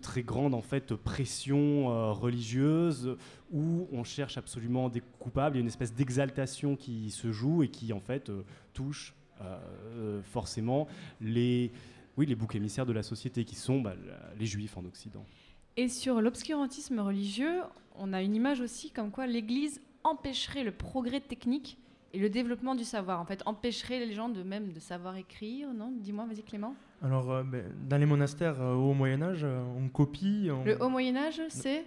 [0.00, 3.16] très grande en fait pression religieuse
[3.52, 5.56] où on cherche absolument des coupables.
[5.56, 8.30] Il y a une espèce d'exaltation qui se joue et qui en fait
[8.72, 9.14] touche
[10.24, 10.88] forcément
[11.20, 11.72] les
[12.16, 13.94] oui les boucs émissaires de la société qui sont bah,
[14.38, 15.24] les juifs en Occident.
[15.76, 17.62] Et sur l'obscurantisme religieux,
[17.94, 21.78] on a une image aussi comme quoi l'Église empêcherait le progrès technique
[22.12, 23.20] et le développement du savoir.
[23.20, 25.92] En fait, empêcherait les gens de même de savoir écrire, non?
[25.98, 26.74] Dis-moi, vas-y Clément.
[27.02, 30.48] Alors, euh, ben, dans les monastères euh, au Moyen-Âge, euh, on copie.
[30.50, 30.64] On...
[30.64, 31.84] Le Haut Moyen Âge, c'est?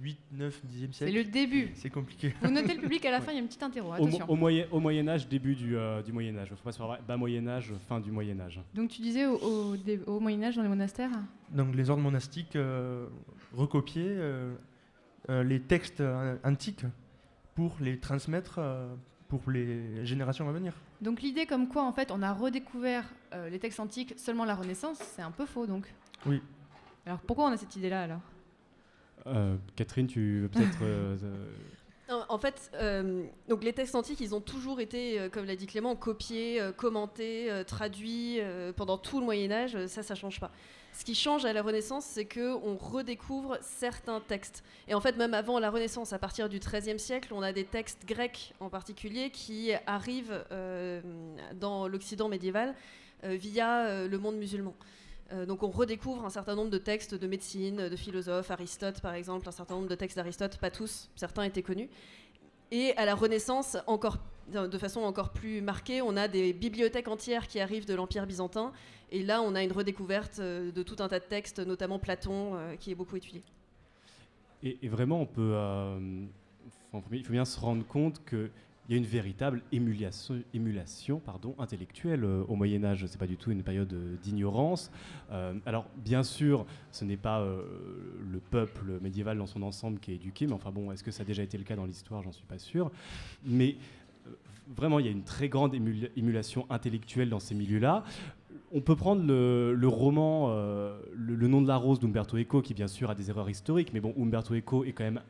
[0.00, 0.92] 508, 9, 10e siècle.
[0.92, 1.70] C'est le début.
[1.74, 2.34] C'est compliqué.
[2.42, 3.94] Vous notez le public à la fin, il y a une petite interro.
[3.98, 6.48] Au, mo- au moyen, au Moyen Âge, début du, euh, du Moyen Âge.
[6.50, 8.60] Il faut pas se faire bas Moyen Âge, fin du Moyen Âge.
[8.74, 11.10] Donc tu disais au, au dé- au Moyen Âge dans les monastères
[11.50, 13.06] Donc, les ordres monastiques euh,
[13.54, 14.54] recopiaient euh,
[15.28, 16.84] euh, les textes euh, antiques
[17.54, 18.94] pour les transmettre euh,
[19.28, 20.72] pour les générations à venir.
[21.00, 24.54] Donc l'idée comme quoi en fait on a redécouvert euh, les textes antiques seulement la
[24.56, 25.92] Renaissance, c'est un peu faux donc.
[26.26, 26.42] Oui.
[27.06, 28.20] Alors pourquoi on a cette idée-là alors?
[29.26, 30.78] Euh, Catherine, tu veux peut-être.
[30.82, 31.16] euh,
[32.10, 32.70] euh, En fait,
[33.48, 38.40] donc les textes antiques, ils ont toujours été, comme l'a dit Clément, copiés, commentés, traduits
[38.76, 39.86] pendant tout le Moyen Âge.
[39.86, 40.50] Ça, ça change pas.
[40.92, 44.64] Ce qui change à la Renaissance, c'est que on redécouvre certains textes.
[44.88, 47.64] Et en fait, même avant la Renaissance, à partir du XIIIe siècle, on a des
[47.64, 50.44] textes grecs en particulier qui arrivent
[51.54, 52.74] dans l'Occident médiéval
[53.22, 54.74] via le monde musulman.
[55.32, 59.14] Euh, donc on redécouvre un certain nombre de textes de médecine, de philosophes, Aristote par
[59.14, 61.88] exemple, un certain nombre de textes d'Aristote, pas tous, certains étaient connus.
[62.72, 64.18] Et à la Renaissance, encore,
[64.52, 68.72] de façon encore plus marquée, on a des bibliothèques entières qui arrivent de l'Empire byzantin.
[69.10, 72.54] Et là, on a une redécouverte euh, de tout un tas de textes, notamment Platon,
[72.54, 73.42] euh, qui est beaucoup étudié.
[74.62, 75.52] Et, vraiment, on peut.
[75.54, 75.98] euh,
[77.10, 78.22] il faut bien se rendre compte
[78.90, 81.22] qu'il y a une véritable émulation,
[81.58, 83.06] intellectuelle euh, au Moyen Âge.
[83.06, 84.90] C'est pas du tout une période euh, d'ignorance.
[85.30, 90.16] Euh, alors, bien sûr, ce n'est pas le peuple médiéval dans son ensemble qui est
[90.16, 92.22] éduqué, mais enfin bon, est-ce que ça a déjà été le cas dans l'histoire?
[92.24, 92.90] J'en suis pas sûr.
[93.44, 93.76] Mais
[94.76, 98.02] vraiment, il y a une très grande émul- émulation intellectuelle dans ces milieux-là.
[98.72, 102.86] On peut prendre le, roman euh, le, nom de la rose d'Umberto Eco, qui bien
[102.86, 105.20] sûr a des erreurs historiques, mais bon, Umberto Eco est quand même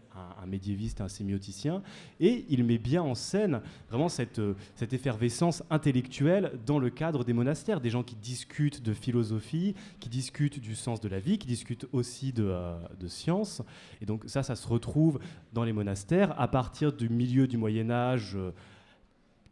[0.42, 1.82] un, médiéviste, un sémioticien,
[2.18, 7.24] et il met bien en scène vraiment cette, euh, cette effervescence intellectuelle dans le cadre
[7.24, 11.38] des monastères, des gens qui discutent de philosophie, qui discutent du sens de la vie,
[11.38, 12.76] qui discutent aussi de, euh,
[13.06, 13.62] science,
[14.02, 15.18] et donc ça, ça se retrouve
[15.54, 18.36] dans les monastères à partir du milieu du Moyen Âge.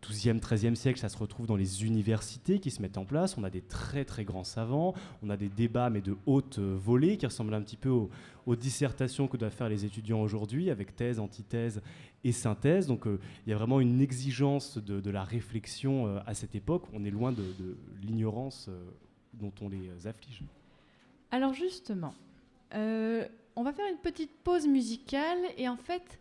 [0.02, 3.36] 12e, 13e siècle, ça se retrouve dans les universités qui se mettent en place.
[3.36, 6.76] On a des très très grands savants, on a des débats mais de haute euh,
[6.76, 8.10] volée qui ressemblent un petit peu aux,
[8.56, 11.82] dissertations que doivent faire les étudiants aujourd'hui avec thèse, antithèse
[12.24, 12.86] et synthèse.
[12.86, 16.84] Donc euh, il y a vraiment une exigence de, la réflexion euh, à cette époque.
[16.94, 17.44] On est loin de,
[18.02, 18.70] l'ignorance
[19.34, 20.42] dont on les afflige.
[21.30, 22.14] Alors justement,
[22.72, 26.18] on va faire une petite pause musicale et en fait,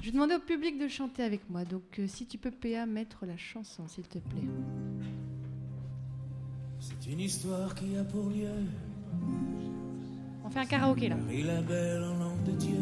[0.00, 1.64] je vais demander au public de chanter avec moi.
[1.64, 4.42] Donc euh, si tu peux, PA, mettre la chanson, s'il te plaît.
[6.80, 8.48] C'est une histoire qui a pour lieu
[10.44, 11.16] On fait un karaoké là.
[11.16, 12.80] Marie la belle en langue de Dieu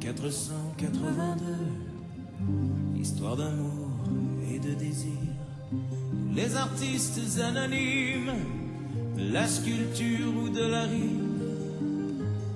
[0.00, 3.88] 1482 Histoire d'amour
[4.52, 5.10] et de désir
[6.34, 8.32] Les artistes anonymes
[9.16, 11.32] De la sculpture ou de la rime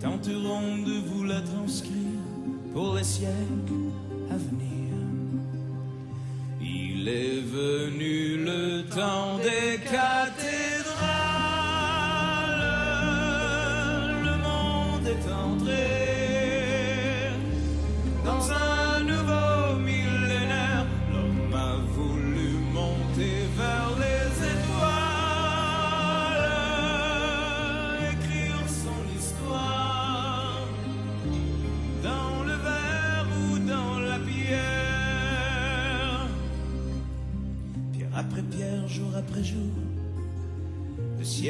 [0.00, 1.99] Tenteront de vous la transcrire
[2.72, 3.90] Pour les siècles
[4.30, 4.94] à venir.
[6.60, 10.79] Il est venu le temps des cathédrales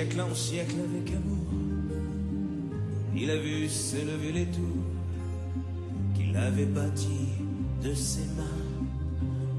[0.00, 1.46] siècle en siècle avec amour.
[3.14, 4.86] Il a vu s'élever les tours
[6.14, 7.36] qu'il avait bâties
[7.84, 8.62] de ses mains.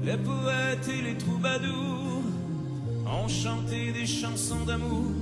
[0.02, 2.24] Les poètes et les troubadours
[3.06, 5.12] ont chanté des chansons d'amour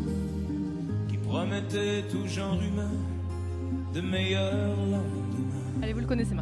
[1.11, 2.95] qui promettaient tout genre humain
[3.93, 5.83] de meilleurs lendemains.
[5.83, 6.35] Allez, vous le connaissez.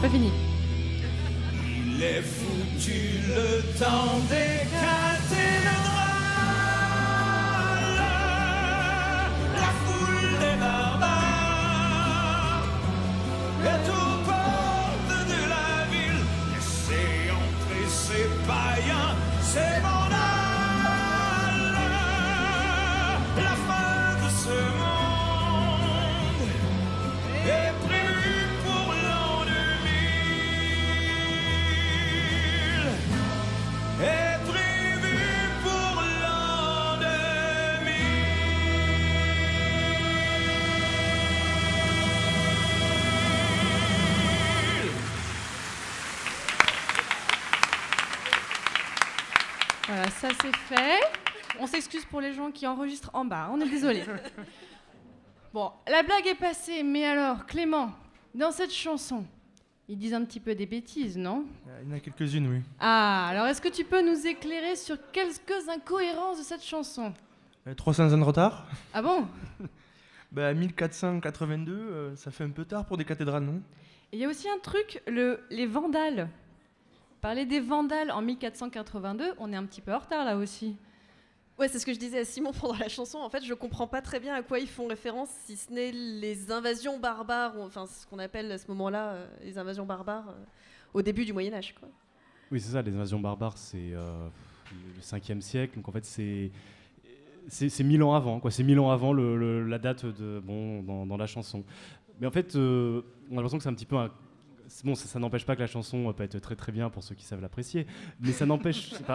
[0.00, 0.30] C'est pas fini.
[1.96, 5.37] Il est foutu le temps des
[52.48, 54.02] gens qui enregistrent en bas, on est désolé.
[55.54, 57.90] Bon, la blague est passée, mais alors, Clément,
[58.34, 59.24] dans cette chanson,
[59.88, 61.46] ils disent un petit peu des bêtises, non?
[61.66, 62.60] Euh, Il y en a quelques-unes, oui.
[62.78, 67.14] Ah, alors est-ce que tu peux nous éclairer sur quelques incohérences de cette chanson?
[67.66, 69.26] Euh, 300 ans de retard Ah bon?
[70.32, 73.62] Bah, 1482, euh, ça fait un peu tard pour des cathédrales, non?
[74.12, 76.28] Il y a aussi un truc, le, les Vandales.
[77.22, 80.76] Parler des Vandales en 1482, on est un petit peu en retard là aussi.
[81.58, 83.18] Ouais, c'est ce que je disais à Simon pendant la chanson.
[83.18, 85.90] En fait, je comprends pas très bien à quoi ils font référence, si ce n'est
[85.90, 90.44] les invasions barbares, enfin ce qu'on appelle à ce moment-là euh, les invasions barbares euh,
[90.94, 91.74] au début du Moyen Âge.
[92.52, 94.28] Oui, c'est ça, les invasions barbares, c'est euh,
[94.72, 95.76] le 5e siècle.
[95.76, 96.50] Donc en fait, c'est.
[97.50, 98.42] C'est mille ans avant.
[98.50, 101.64] C'est mille ans avant la date de, bon, dans, la chanson.
[102.20, 103.96] Mais en fait, on a l'impression que c'est un petit peu
[104.84, 107.14] Bon, ça, ça n'empêche pas que la chanson peut être très très bien pour ceux
[107.14, 107.86] qui savent l'apprécier,
[108.20, 108.90] mais ça n'empêche.
[108.92, 109.06] c'est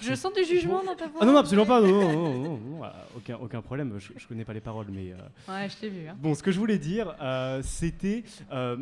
[0.00, 1.18] Je sens du jugement dans ta voix.
[1.22, 1.80] Ah non, non, absolument pas.
[1.80, 3.94] Non, non, non, non, non, ah, aucun, aucun problème.
[3.98, 5.12] Je, je connais pas les paroles, mais.
[5.12, 6.06] euh, Ouais, je t'ai vu.
[6.08, 6.16] hein.
[6.18, 8.22] Bon, ce que je voulais dire, euh, c'était.
[8.52, 8.76] euh,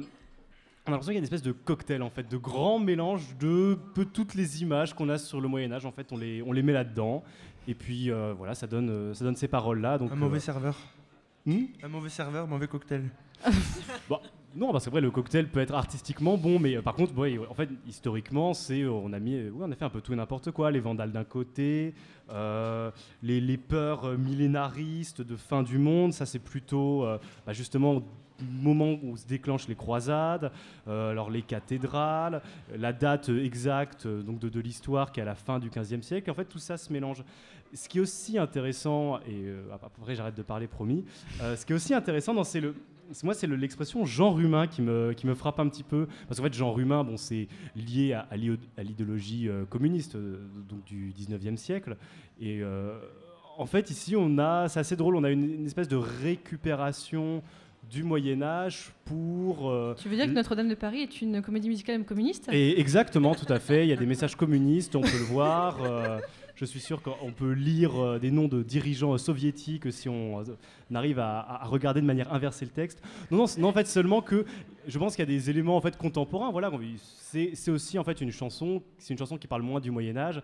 [0.87, 3.37] on a l'impression qu'il y a une espèce de cocktail, en fait, de grand mélange
[3.39, 5.85] de peu toutes les images qu'on a sur le Moyen-Âge.
[5.87, 7.23] En fait, on les, on les met là-dedans.
[7.67, 9.99] Et puis, euh, voilà, ça donne, ça donne ces paroles-là.
[9.99, 10.77] donc, Un mauvais euh, serveur.
[11.45, 11.65] Hmm?
[11.83, 13.05] Un mauvais serveur, mauvais cocktail.
[14.09, 14.19] Bon,
[14.59, 17.55] non, parce vrai, le cocktail peut être artistiquement bon, mais euh, par contre, ouais, en
[17.55, 20.51] fait, historiquement, c'est euh, on a mis, on a fait un peu tout et n'importe
[20.51, 20.73] quoi.
[20.73, 21.95] Les Vandales d'un côté,
[22.31, 22.91] euh,
[23.23, 27.07] les, peurs millénaristes de fin du monde, ça c'est plutôt
[27.47, 28.03] bah, justement
[28.41, 30.53] moment où se déclenchent les croisades,
[30.87, 32.41] alors les cathédrales,
[32.77, 36.31] la date exacte donc de, l'histoire qui est à la fin du XVe siècle.
[36.31, 37.25] En fait, tout ça se mélange.
[37.75, 41.05] Ce qui est aussi intéressant, et après j'arrête de parler, promis,
[41.41, 42.75] ce qui est aussi intéressant, c'est le,
[43.25, 46.07] moi, c'est le- l'expression genre humain qui me, qui me frappe un petit peu.
[46.29, 48.27] Parce qu'en fait, genre humain, bon, c'est lié à,
[48.83, 51.97] l'idéologie euh, communiste euh, donc du 19e siècle.
[52.41, 52.99] Et euh,
[53.57, 57.43] en fait, ici, on a, c'est assez drôle, on a une, une espèce de récupération
[57.91, 59.71] du Moyen Âge pour...
[59.71, 62.49] euh, Tu veux dire que Notre-Dame de Paris est une comédie musicale communiste?
[62.53, 63.87] Et exactement, tout à fait.
[63.87, 65.83] Il y a des messages communistes, on peut le voir.
[65.83, 66.19] euh,
[66.59, 70.41] je suis sûr qu'on peut lire euh, des noms de dirigeants euh, soviétiques si on
[70.41, 70.45] euh,
[70.93, 73.01] arrive à, regarder de manière inversée le texte.
[73.31, 74.45] Non, non, non, en fait, seulement que
[74.89, 76.51] je pense qu'il y a des éléments en fait contemporains.
[76.51, 78.83] Voilà, on- c'est aussi en fait une chanson.
[78.99, 80.43] C'est une chanson qui parle moins du Moyen Âge,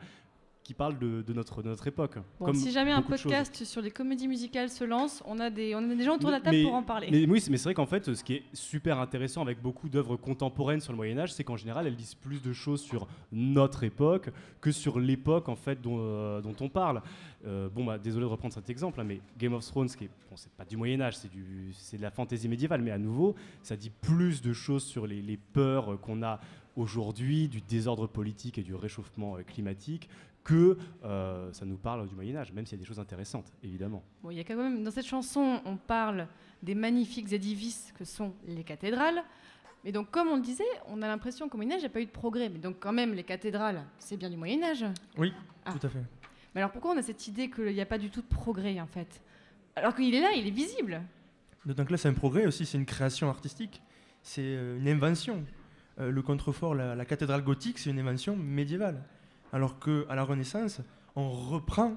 [0.64, 2.16] qui parle de, de notre, de notre époque.
[2.40, 5.74] Bon, comme si jamais un podcast sur les comédies musicales se lance, on a des,
[5.74, 7.08] on a des gens autour de la table mais- pour en parler.
[7.10, 10.16] Mais oui, mais c'est vrai qu'en fait, ce qui est super intéressant avec beaucoup d'œuvres
[10.16, 13.84] contemporaines sur le Moyen Âge, c'est qu'en général, elles disent plus de choses sur notre
[13.84, 14.30] époque
[14.62, 17.02] que sur l'époque en fait dont, euh, dont on parle.
[17.46, 20.10] Euh, bon, bah, désolé de reprendre cet exemple, hein, mais Game of Thrones, qui est,
[20.30, 22.96] bon, c'est pas du Moyen Âge, c'est du, c'est de la fantaisie médiévale, mais à
[22.98, 26.40] nouveau, ça dit plus de choses sur les, les peurs qu'on a
[26.74, 30.08] aujourd'hui du désordre politique et du réchauffement euh, climatique
[30.44, 33.50] que euh, ça nous parle du Moyen Âge, même s'il y a des choses intéressantes,
[33.62, 34.04] évidemment.
[34.22, 36.28] Bon, il y a quand même dans cette chanson, on parle
[36.62, 39.22] des magnifiques édifices que sont les cathédrales.
[39.84, 41.90] Mais donc, comme on le disait, on a l'impression qu'au Moyen Âge, il n'y a
[41.90, 42.48] pas eu de progrès.
[42.48, 44.84] Mais donc, quand même, les cathédrales, c'est bien du Moyen Âge.
[45.18, 45.32] Oui,
[45.64, 45.72] Ah.
[45.72, 46.02] tout à fait.
[46.54, 48.78] Mais alors, pourquoi on a cette idée qu'il n'y a pas du tout de progrès,
[48.80, 49.20] en fait?
[49.76, 51.02] Alors qu'il est là, il est visible.
[51.66, 53.82] D'autant que là, c'est un progrès aussi, c'est une création artistique,
[54.22, 55.42] c'est euh, une invention.
[56.00, 59.02] Euh, le contrefort, la, la cathédrale gothique, c'est une invention médiévale.
[59.54, 60.80] Alors qu'à la Renaissance,
[61.14, 61.96] on reprend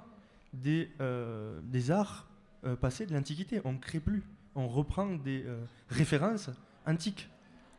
[0.53, 2.27] des, euh, arts
[2.63, 4.21] euh, passés de l'Antiquité, on ne crée plus,
[4.53, 6.51] on reprend des euh, références
[6.85, 7.27] antiques.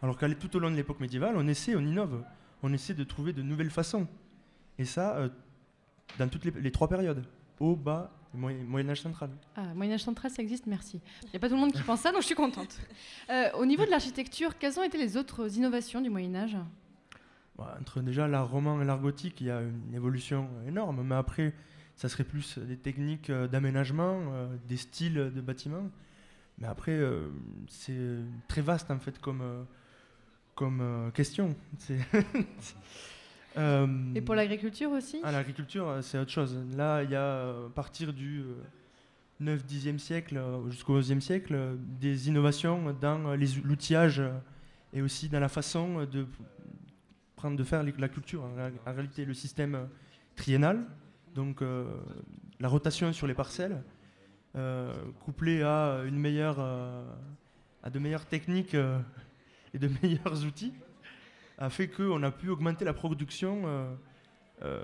[0.03, 2.25] Alors qu'à tout au long de l'époque médiévale, on essaie, on innove,
[2.65, 4.09] on essaie de trouver de nouvelles façons.
[4.81, 5.31] Et ça,
[6.19, 7.25] dans toutes les, trois périodes,
[7.61, 9.31] haut, bas, et Moyen, Moyen Âge central.
[9.55, 11.01] Ah, Moyen Âge central, ça existe, merci.
[11.23, 12.77] Il n'y a pas tout le monde qui pense ça, donc je suis contente.
[13.55, 16.67] Au niveau de l'architecture, quelles ont été les autres innovations du Moyen Âge Voilà,
[17.59, 21.55] entre déjà l'art roman et l'art gothique, il y a une évolution énorme, mais après,
[21.97, 25.91] ça serait plus des techniques euh, d'aménagement, euh, des styles de bâtiments.
[26.59, 27.29] Mais après, euh,
[27.69, 28.19] c'est
[28.49, 29.63] très vaste en fait comme, euh,
[30.55, 31.55] comme euh, question.
[33.57, 35.21] Euh, Et pour l'agriculture aussi?
[35.25, 36.57] Ah, L'agriculture, euh, c'est autre chose.
[36.77, 38.45] Là, il y a, euh, à partir du
[39.43, 44.31] 9-10e siècle euh, jusqu'au 11e siècle, euh, des innovations dans euh, l'outillage euh,
[44.93, 46.27] et aussi dans la façon euh, de
[47.39, 48.43] prendre, de faire la culture.
[48.45, 49.85] En, ré- en réalité, le système euh,
[50.37, 50.85] triennal,
[51.35, 51.87] donc euh,
[52.61, 53.83] la rotation sur les parcelles,
[54.57, 54.93] euh,
[55.25, 57.05] couplée à une meilleure, euh,
[57.83, 58.99] à de meilleures techniques euh,
[59.73, 60.73] et de meilleurs outils,
[61.59, 63.95] a fait qu'on a pu augmenter la production euh,
[64.63, 64.81] euh,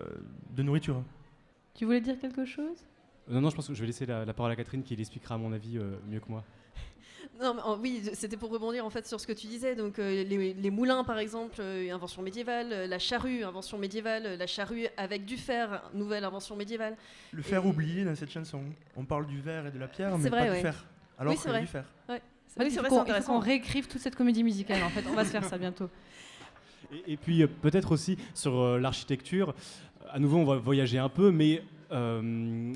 [0.56, 1.02] de nourriture.
[1.74, 2.78] Tu voulais dire quelque chose?
[3.28, 5.34] Non, non, je pense que je vais laisser la, la parole à Catherine qui l'expliquera
[5.34, 6.44] à mon avis euh, mieux que moi.
[7.42, 9.74] Non, mais, en- oui, c'était pour rebondir en fait sur ce que tu disais.
[9.74, 14.22] Donc euh, les, les moulins, par exemple, euh, invention médiévale, euh, la charrue, invention médiévale,
[14.26, 16.96] euh, la charrue avec du fer, nouvelle invention médiévale.
[17.32, 18.60] Le fer Et- oublié dans cette chanson.
[18.96, 20.56] On parle du verre et de la pierre, mais vrai, pas ouais.
[20.56, 20.84] du fer.
[21.18, 21.60] Alors oui, c'est vrai.
[21.60, 21.84] du fer.
[22.08, 22.16] Ouais.
[22.16, 24.82] Fait, Oui, il c'est qu'on- qu'on réécrive toute cette comédie musicale.
[24.84, 25.88] En fait, on va se faire ça bientôt.
[26.92, 29.54] Et, et puis euh, peut-être aussi sur euh, l'architecture,
[30.10, 32.72] à nouveau on va voyager un peu, mais euh,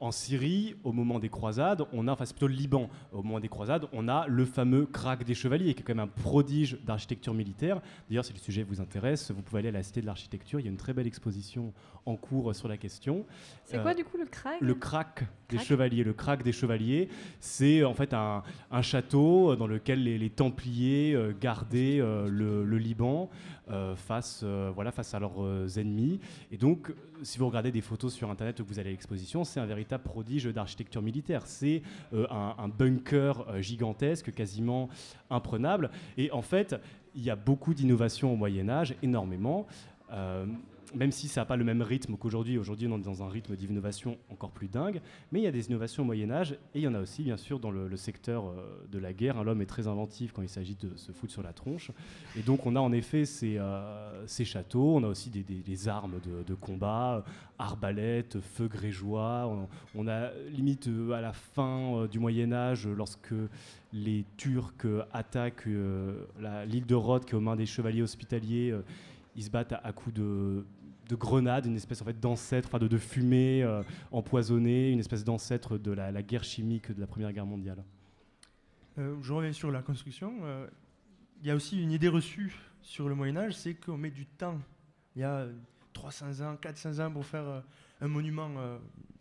[0.00, 3.40] en Syrie, au moment des croisades, on a, enfin c'est plutôt le Liban, au moment
[3.40, 6.78] des croisades, on a le fameux Krag des Chevaliers, qui est quand même un prodige
[6.84, 7.80] d'architecture militaire.
[8.08, 10.64] D'ailleurs, si le sujet vous intéresse, vous pouvez aller à la Cité de l'Architecture, il
[10.64, 11.72] y a une très belle exposition
[12.06, 13.26] en cours sur la question.
[13.64, 16.04] C'est quoi du coup le Krag Le Krag des Chevaliers.
[16.04, 17.08] Le des Chevaliers,
[17.40, 22.64] c'est en fait un, un, château dans lequel les, les Templiers euh, gardaient euh, le,
[22.64, 23.57] le, Liban euh,
[23.96, 26.20] face, voilà, face à leurs ennemis.
[26.50, 29.60] Et donc, si vous regardez des photos sur Internet que vous allez à l'exposition, c'est
[29.60, 31.42] un véritable prodige d'architecture militaire.
[31.46, 34.88] C'est un, un, bunker gigantesque, quasiment
[35.30, 35.90] imprenable.
[36.16, 36.76] Et en fait,
[37.14, 39.66] il y a beaucoup d'innovations au Moyen Âge, énormément
[40.94, 42.58] même si ça n'a pas le même rythme qu'aujourd'hui.
[42.58, 45.00] Aujourd'hui, on est dans un rythme d'innovation encore plus dingue.
[45.32, 47.22] Mais il y a des innovations au Moyen Âge et il y en a aussi,
[47.22, 49.42] bien sûr, dans le, secteur euh, de la guerre.
[49.42, 51.90] L'homme est très inventif quand il s'agit de se foutre sur la tronche.
[52.36, 54.96] Et donc, on a en effet ces, euh, châteaux.
[54.96, 57.24] On a aussi des, armes de, combat,
[57.58, 59.68] arbalètes, feux grégeois.
[59.94, 63.34] On, a limite euh, à la fin du Moyen Âge, lorsque
[63.92, 68.74] les Turcs attaquent l'île de Rhodes, qui est aux mains des chevaliers hospitaliers
[69.38, 70.64] ils se battent à, coups de,
[71.08, 73.82] de grenades, une espèce en fait d'ancêtre, enfin de, fumée euh,
[74.12, 77.82] empoisonnée, une espèce d'ancêtre de la, guerre chimique de la Première Guerre mondiale.
[78.98, 80.34] Euh, je reviens sur la construction.
[80.42, 80.68] Euh,
[81.40, 84.26] il y a aussi une idée reçue sur le Moyen Âge, c'est qu'on met du
[84.26, 84.58] temps.
[85.16, 85.46] Il y a
[85.94, 87.62] 300 ans, 400 ans pour faire
[88.00, 88.50] un monument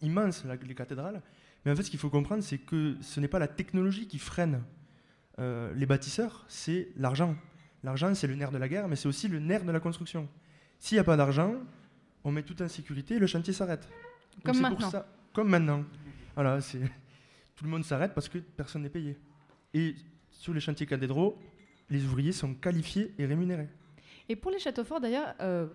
[0.02, 1.22] immense, les cathédrales.
[1.64, 4.20] Mais en fait, ce qu'il faut comprendre, c'est que ce n'est pas la technologie qui
[4.20, 4.62] freine
[5.38, 7.36] les bâtisseurs, c'est l'argent.
[7.84, 10.28] L'argent, c'est le nerf de la guerre, mais c'est aussi le nerf de la construction.
[10.80, 11.55] S'il n'y a pas d'argent,
[12.23, 13.88] on met tout en sécurité le chantier s'arrête.
[14.43, 14.91] Comme maintenant.
[15.34, 15.84] comme maintenant.
[16.36, 16.80] Voilà, c'est
[17.55, 19.17] tout le monde s'arrête parce que personne n'est payé.
[19.73, 19.95] Et
[20.32, 21.38] sur les chantiers cathédraux,
[21.89, 23.69] les ouvriers sont qualifiés et rémunérés.
[24.30, 25.67] Et pour les châteaux forts, d'ailleurs, euh,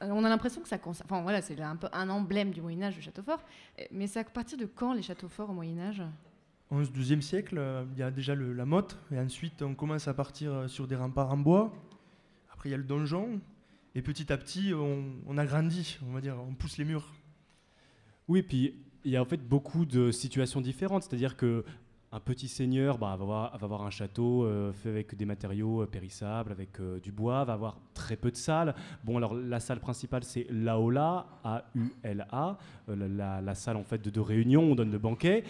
[0.00, 2.96] on a l'impression que ça Enfin, voilà, c'est un peu un emblème du Moyen Âge,
[2.96, 3.42] le château fort.
[3.90, 6.02] Mais c'est à partir de quand les châteaux forts au Moyen Âge
[6.70, 10.12] 11 12e siècle, euh, il y a déjà la motte, et ensuite on commence à
[10.12, 11.72] partir euh, sur des remparts en bois.
[12.52, 13.40] Après, il y a le donjon,
[13.94, 17.12] et petit à petit, on, agrandit, on va dire, on pousse les murs.
[18.28, 18.74] Oui, puis
[19.04, 21.64] il y a en fait beaucoup de situations différentes, c'est-à-dire que
[22.10, 26.80] un petit seigneur bah, va, avoir, un château euh, fait avec des matériaux périssables, avec
[27.02, 28.74] du bois, va avoir très peu de salles.
[29.04, 32.58] Bon, alors la salle principale, c'est l'Aula, A-U-L-A,
[32.88, 35.44] la, la, salle en fait de, de réunion, on donne le banquet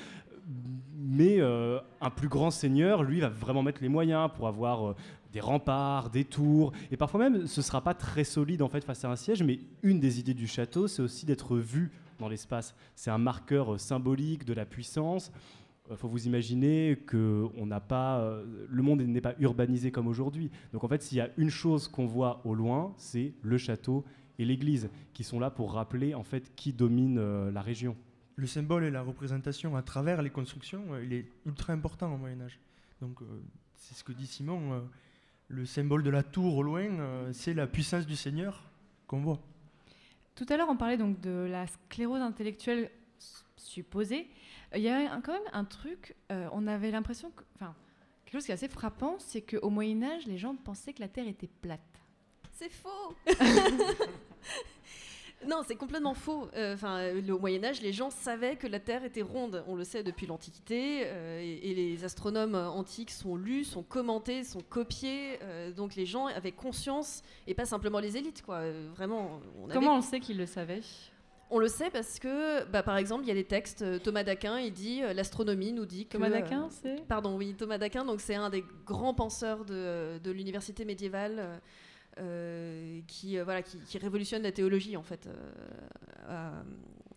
[0.97, 4.97] mais euh, un plus grand seigneur, lui, va vraiment mettre les moyens pour avoir euh,
[5.33, 8.85] des remparts, des tours, et parfois même, ce ne sera pas très solide en fait
[8.85, 12.29] face à un siège, mais une des idées du château, c'est aussi d'être vu dans
[12.29, 12.75] l'espace.
[12.95, 15.31] C'est un marqueur euh, symbolique de la puissance.
[15.91, 18.23] Il faut vous imaginer que on n'a pas,
[18.69, 20.51] le monde n'est pas urbanisé comme aujourd'hui.
[20.75, 24.05] Donc en fait, s'il y a une chose qu'on voit au loin, c'est le château
[24.39, 27.97] et l'église, qui sont là pour rappeler en fait qui domine la région
[28.39, 32.17] le symbole et la représentation à travers les constructions, euh, il est ultra important au
[32.17, 32.61] Moyen Âge.
[33.01, 33.25] Donc euh,
[33.75, 34.81] c'est ce que dit Simon, euh,
[35.49, 36.89] le symbole de la tour au loin,
[37.33, 38.63] c'est la puissance du Seigneur
[39.09, 39.41] qu'on voit.
[40.37, 42.91] Tout à l'heure, on parlait donc de la sclérose intellectuelle
[43.57, 44.29] supposée.
[44.75, 47.75] Il y a quand même un truc, on avait l'impression que, enfin,
[48.27, 51.09] quelque chose qui est assez frappant, c'est qu'au Moyen Âge, les gens pensaient que la
[51.09, 51.81] Terre était plate.
[52.53, 53.17] C'est faux
[55.47, 56.49] Non, c'est complètement faux.
[56.57, 59.63] Euh, enfin, au Moyen Âge, les gens savaient que la Terre était ronde.
[59.69, 64.63] On le sait depuis l'Antiquité, euh, et, les astronomes antiques sont lus, sont commentés, sont
[64.69, 65.39] copiés.
[65.43, 68.63] Euh, donc les gens avaient conscience, et pas simplement les élites, quoi.
[68.97, 69.41] Vraiment.
[69.73, 70.83] Comment on sait qu'ils le savaient?
[71.51, 74.03] On le sait parce que, bah, par exemple, il y a des textes.
[74.03, 76.13] Thomas d'Aquin, il dit l'astronomie nous dit que.
[76.13, 77.07] Thomas d'Aquin, c'est?
[77.07, 78.05] Pardon, oui, Thomas d'Aquin.
[78.05, 81.61] Donc c'est un des grands penseurs de, de l'université médiévale.
[82.21, 85.29] Euh, qui, euh, voilà, qui, révolutionne la théologie en fait.
[86.29, 86.63] Euh,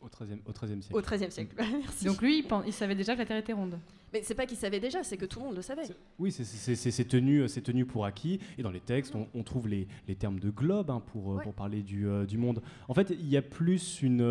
[0.01, 0.97] au XIIIe au siècle.
[0.97, 2.05] Au XIIIe siècle, merci.
[2.05, 3.79] Donc lui, il, savait déjà que la Terre était ronde.
[4.13, 5.83] Mais c'est pas qu'il savait déjà, c'est que tout le monde le savait.
[6.19, 8.39] Oui, c'est tenu, tenu pour acquis.
[8.57, 11.81] Et dans les textes, on, trouve les, les, termes de globe hein, pour, pour parler
[11.81, 12.61] du, du, monde.
[12.87, 14.21] En fait, il y a plus une.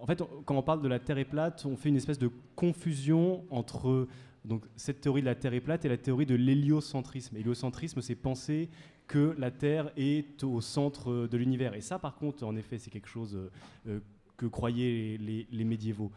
[0.00, 2.30] en fait, quand on parle de la Terre est plate, on fait une espèce de
[2.56, 4.08] confusion entre
[4.44, 7.36] donc, cette théorie de la Terre est plate et la théorie de l'héliocentrisme.
[7.36, 8.68] L'héliocentrisme, c'est penser
[9.12, 11.74] que la Terre est au centre de l'univers.
[11.74, 13.38] Et ça, par contre, en effet, c'est quelque chose
[13.86, 14.00] euh,
[14.38, 16.10] que croyaient les, médiévaux.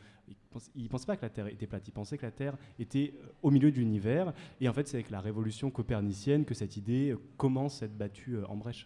[0.75, 3.13] Ils ne pensaient pas que la Terre était plate, ils pensaient que la Terre était
[3.21, 4.33] euh, au milieu de l'univers.
[4.61, 8.37] Et en fait, c'est avec la révolution copernicienne que cette idée commence à être battue
[8.37, 8.85] euh, en brèche.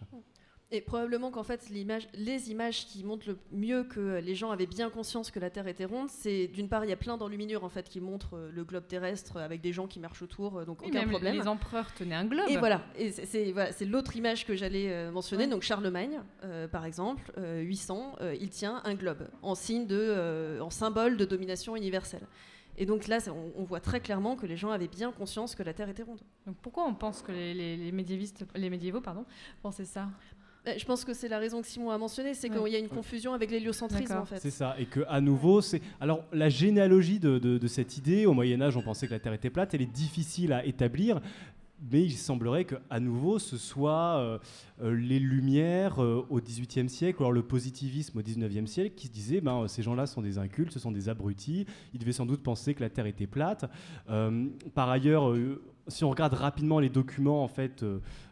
[0.72, 4.88] Et probablement qu'en fait, les images qui montrent le mieux que les gens avaient bien
[4.88, 7.68] conscience que la Terre était ronde, c'est d'une part, il y a plein d'enluminures en
[7.68, 10.80] fait qui montrent euh, le globe terrestre avec des gens qui marchent autour, euh, donc
[10.82, 11.34] Oui, aucun même problème.
[11.34, 12.46] les empereurs tenaient un globe.
[12.48, 15.44] Et voilà, et c'est- voilà, l'autre image que j'allais euh, mentionner.
[15.44, 15.50] Ouais.
[15.50, 20.58] Donc Charlemagne, euh, par exemple, euh, 800, euh, il tient un globe en signe de,
[20.60, 22.26] en symbole de domination universelle.
[22.78, 25.64] Et donc là, on, on voit très clairement que les gens avaient bien conscience que
[25.64, 26.20] la Terre était ronde.
[26.46, 29.24] Donc pourquoi on pense que les, les- les médiévistes, les médiévaux, pardon,
[29.62, 30.08] pensaient ça?
[30.70, 32.56] Euh, Je pense que c'est la raison que Simon a mentionné, c'est Ouais.
[32.64, 34.38] qu'il y a une confusion avec l'héliocentrisme en fait.
[34.38, 38.26] C'est ça, et que à nouveau, c'est alors la généalogie de, de- de cette idée.
[38.26, 39.74] Au Moyen Âge, on pensait que la Terre était plate.
[39.74, 41.20] Elle est difficile à établir,
[41.90, 44.38] mais il semblerait que à nouveau, ce soit euh,
[44.82, 49.06] euh, les Lumières euh, au XVIIIe siècle, ou alors le positivisme au XIXe siècle, qui
[49.06, 51.66] se disait, ben ces gens-là sont des incultes, ce sont des abrutis.
[51.94, 53.64] Ils devaient sans doute penser que la Terre était plate.
[54.10, 55.30] Euh, par ailleurs.
[55.30, 57.84] euh, si on regarde rapidement les documents, en fait,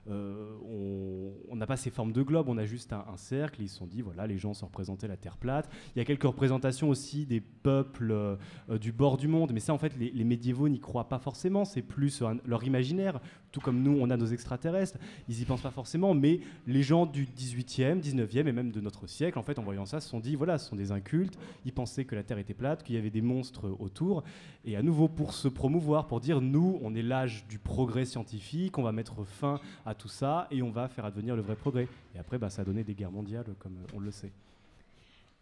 [0.09, 3.63] on- on n'a pas ces formes de globe, on a juste un, cercle.
[3.63, 5.69] Ils se sont dit, voilà, les gens se représentaient la Terre plate.
[5.95, 8.37] Il y a quelques représentations aussi des peuples euh,
[8.71, 11.65] euh, du bord du monde, mais ça, en fait, les, médiévaux n'y croient pas forcément.
[11.65, 14.99] C'est plus leur imaginaire, tout comme nous, on a nos extraterrestres.
[15.29, 19.07] Ils y pensent pas forcément, mais les gens du 18e, 19e et même de notre
[19.07, 21.39] siècle, en fait, en voyant ça, se sont dit, voilà, ce sont des incultes.
[21.65, 24.23] Ils pensaient que la Terre était plate, qu'il y avait des monstres autour.
[24.65, 28.79] Et à nouveau, pour se promouvoir, pour dire, nous, on est l'âge du progrès scientifique,
[28.79, 31.89] on va mettre fin à tout ça et on va faire advenir le vrai progrès.
[32.15, 34.31] Et après, bah, ça a donné des guerres mondiales, comme euh, on le sait.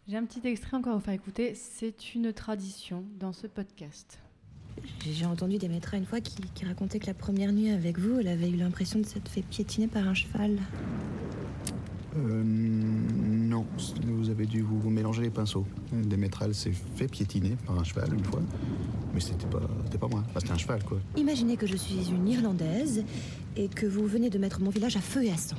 [0.07, 1.53] J'ai un petit extrait encore à vous faire écouter.
[1.53, 4.19] C'est une tradition dans ce podcast.
[5.03, 7.97] J'ai j'ai entendu des maîtres une fois qui, qui racontaient que la première nuit avec
[7.97, 10.57] vous, elle avait eu l'impression de s'être fait piétiner par un cheval.
[12.15, 12.43] Euh,
[13.57, 13.65] non,
[14.17, 15.65] vous avez dû vous mélanger les pinceaux.
[15.91, 18.41] Démétral s'est fait piétiner par un cheval une fois,
[19.13, 20.23] mais c'était pas, c'était pas moi.
[20.29, 20.99] Enfin, c'était un cheval, quoi.
[21.15, 23.03] Imaginez que je suis une Irlandaise
[23.55, 25.55] et que vous venez de mettre mon village à feu et à sang.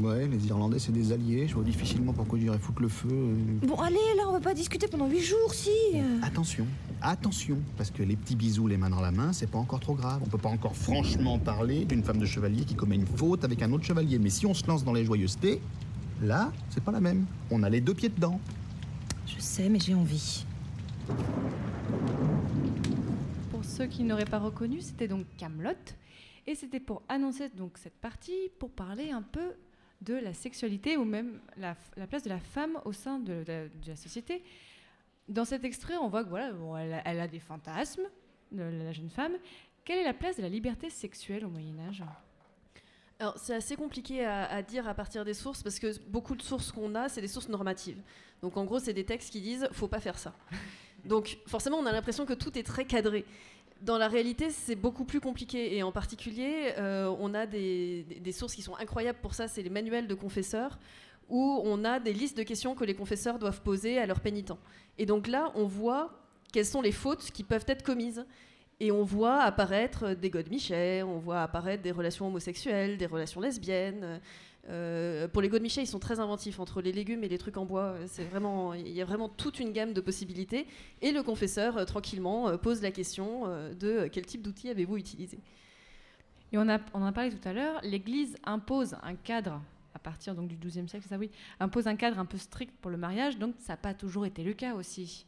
[0.00, 1.46] Ouais, les Irlandais, c'est des alliés.
[1.46, 3.08] Je vois difficilement pourquoi j'irais foutre le feu.
[3.10, 3.66] euh.
[3.66, 5.70] Bon, allez, là, on va pas discuter pendant huit jours, si.
[5.94, 6.20] euh.
[6.22, 6.66] Attention,
[7.02, 9.94] attention, parce que les petits bisous, les mains dans la main, c'est pas encore trop
[9.94, 10.20] grave.
[10.24, 13.60] On peut pas encore franchement parler d'une femme de chevalier qui commet une faute avec
[13.62, 14.18] un autre chevalier.
[14.18, 15.60] Mais si on se lance dans les joyeusetés,
[16.22, 17.26] là, c'est pas la même.
[17.50, 18.40] On a les deux pieds dedans.
[19.26, 20.44] Je sais, mais j'ai envie.
[23.50, 25.72] Pour ceux qui n'auraient pas reconnu, c'était donc Camelot,
[26.46, 29.54] et c'était pour annoncer donc cette partie, pour parler un peu
[30.00, 33.68] de la sexualité ou même la, la place de la femme au sein de, la-
[33.68, 34.42] de la société.
[35.28, 38.04] Dans cet extrait, on voit que voilà, bon, elle, a, elle a des fantasmes,
[38.52, 39.32] de la jeune femme.
[39.84, 42.02] Quelle est la place de la liberté sexuelle au Moyen Âge?
[43.20, 46.42] Alors, c'est assez compliqué à, à dire à partir des sources parce que beaucoup de
[46.42, 48.00] sources qu'on a, c'est des sources normatives.
[48.42, 50.32] Donc, en gros, c'est des textes qui disent faut pas faire ça.
[51.04, 53.24] Donc, forcément, on a l'impression que tout est très cadré.
[53.82, 55.76] Dans la réalité, c'est beaucoup plus compliqué.
[55.76, 59.46] Et en particulier, euh, on a des, des- des sources qui sont incroyables pour ça
[59.48, 60.78] c'est les manuels de confesseurs
[61.28, 64.58] où on a des listes de questions que les confesseurs doivent poser à leurs pénitents.
[64.96, 66.10] Et donc là, on voit
[66.52, 68.24] quelles sont les fautes qui peuvent être commises.
[68.80, 74.20] Et on voit apparaître des godemichets, on voit apparaître des relations homosexuelles, des relations lesbiennes.
[74.68, 77.64] Euh, pour les godemichets, ils sont très inventifs entre les légumes et les trucs en
[77.64, 77.96] bois.
[78.06, 80.66] C'est vraiment, il y a vraiment toute une gamme de possibilités.
[81.02, 85.38] Et le confesseur, euh, tranquillement, euh, pose la question de quel type d'outils avez-vous utilisé.
[86.52, 89.60] Et on, a, on en a parlé tout à l'heure, l'Église impose un cadre,
[89.94, 91.18] à partir donc, du XIIe siècle, ça?
[91.18, 94.24] Oui, impose un cadre un peu strict pour le mariage, donc ça n'a pas toujours
[94.24, 95.26] été le cas aussi.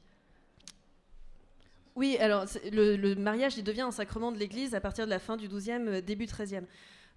[1.96, 5.48] Oui, alors le, mariage devient un sacrement de l'Église à partir de la fin du
[5.48, 6.66] XIIe, euh, début XIIIe.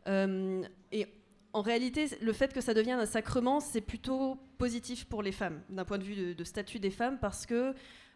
[0.07, 1.07] Euh, et
[1.53, 5.61] en réalité, le fait que ça devienne un sacrement, c'est plutôt positif pour les femmes,
[5.69, 7.73] d'un point de vue de, statut des femmes, parce que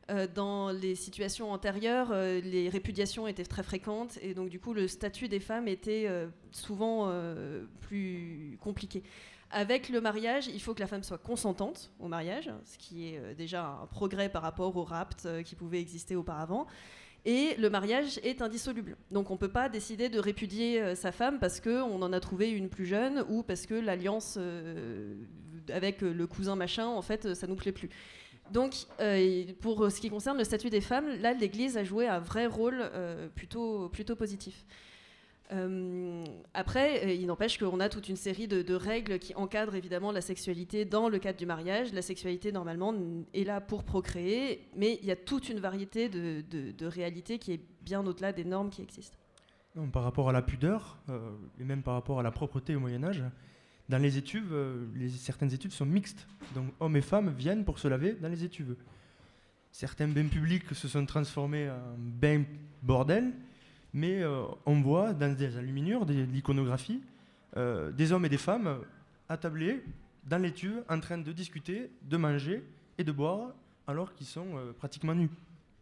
[0.10, 4.74] euh, dans les situations antérieures, euh, les répudiations étaient très fréquentes, et donc du coup,
[4.74, 6.10] le statut des femmes était
[6.52, 7.12] souvent
[7.82, 9.04] plus compliqué.
[9.50, 13.18] Avec le mariage, il faut que la femme soit consentante au mariage, ce qui est
[13.18, 16.68] euh, déjà un progrès par rapport au rapt euh, qui pouvait exister auparavant.
[17.24, 18.98] Et le mariage est indissoluble.
[19.10, 22.20] Donc on ne peut pas décider de répudier euh, sa femme parce qu'on en a
[22.20, 24.38] trouvé une plus jeune ou parce que l'alliance
[25.70, 27.90] avec le cousin machin, en fait, ça nous plaît plus.
[28.52, 28.74] Donc,
[29.60, 32.90] pour ce qui concerne le statut des femmes, là, l'Église a joué un vrai rôle
[33.36, 34.66] plutôt, plutôt positif.
[35.54, 40.12] Euh, après, euh, il n'empêche qu'on a toute une série de, règles qui encadrent évidemment
[40.12, 41.94] la sexualité dans le cadre du mariage.
[41.94, 42.94] La sexualité, normalement,
[43.34, 47.62] est là pour procréer, mais il y a toute une variété de, réalités qui est
[47.82, 49.18] bien au-delà des normes qui existent.
[49.94, 51.20] Par rapport à la pudeur, euh,
[51.60, 53.24] et même par rapport à la propreté au Moyen Âge,
[53.90, 54.54] dans les étuves,
[55.18, 56.28] certaines études sont mixtes.
[56.56, 58.76] Donc hommes et femmes viennent pour se laver dans les étuves.
[59.72, 62.44] Certains bains publics se sont transformés en bains
[62.82, 63.32] bordel,
[63.98, 67.02] mais euh, on voit dans des alluminures, de l'iconographie,
[67.58, 68.78] euh, des hommes et des femmes
[69.28, 69.84] attablés
[70.24, 72.64] dans les tubes en train de discuter, de manger
[73.00, 73.56] et de boire
[73.88, 75.32] alors qu'ils sont euh, pratiquement nus.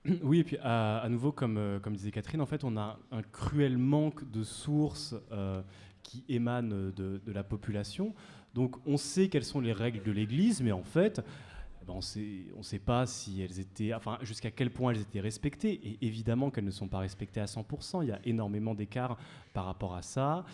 [0.23, 4.29] Oui, et puis à, nouveau, comme, disait Catherine, en fait, on a un cruel manque
[4.31, 5.15] de sources
[6.03, 8.13] qui émanent de, la population.
[8.53, 11.21] Donc on sait quelles sont les règles de l'Église, mais en fait,
[11.93, 15.21] on sait- on ne sait pas si elles étaient, enfin, jusqu'à quel point elles étaient
[15.21, 15.73] respectées.
[15.83, 18.01] Et évidemment qu'elles ne sont pas respectées à 100%.
[18.01, 19.17] Il y a énormément d'écarts
[19.53, 20.45] par rapport à ça.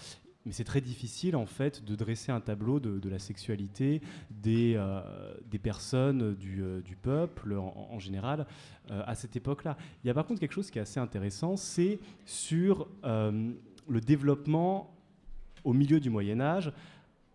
[0.45, 4.01] Mais c'est très difficile en fait de dresser un tableau de, la sexualité
[4.31, 5.01] des, euh,
[5.61, 8.47] personnes du, euh, du peuple en, général
[8.89, 9.77] euh, à cette époque-là.
[10.03, 14.95] Il y a par contre quelque chose qui est assez intéressant, c'est sur le développement
[15.63, 16.71] au milieu du Moyen Âge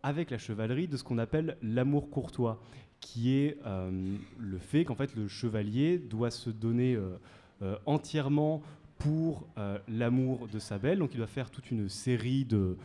[0.02, 2.60] avec la chevalerie de ce qu'on appelle l'amour courtois,
[3.00, 7.16] qui est euh, le fait qu'en fait le chevalier doit se donner euh,
[7.62, 8.62] euh, entièrement
[8.98, 9.46] pour
[9.88, 12.78] l'amour de sa belle, donc il doit faire toute une série de,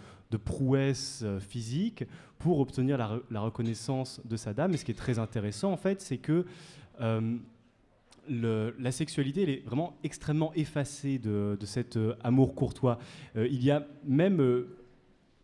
[0.44, 2.04] prouesses physiques
[2.38, 4.74] pour obtenir la, re- la reconnaissance de sa dame.
[4.74, 6.46] Et ce qui est très intéressant en fait, c'est que
[8.28, 13.00] la sexualité elle est vraiment extrêmement effacée de, cet amour courtois.
[13.36, 14.66] Il y a même,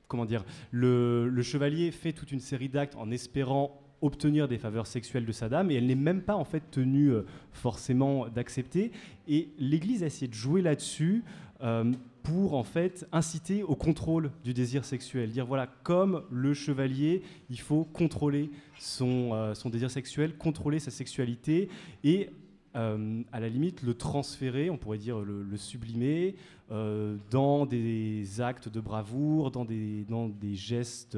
[0.09, 5.25] comment dire, le chevalier fait toute une série d'actes en espérant obtenir des faveurs sexuelles
[5.25, 8.91] de sa dame et elle n'est même pas en fait tenue euh, forcément d'accepter.
[9.27, 11.23] Et l'Église a essayé de jouer là-dessus
[11.61, 11.91] euh,
[12.23, 15.31] pour en fait inciter au contrôle du désir sexuel.
[15.31, 20.91] Dire voilà comme le chevalier il faut contrôler son, euh, son désir sexuel contrôler sa
[20.91, 21.69] sexualité
[22.03, 22.29] et
[23.31, 26.35] à la limite le transférer, on pourrait dire le, sublimer,
[26.69, 31.17] dans des actes de bravoure, dans des, dans des gestes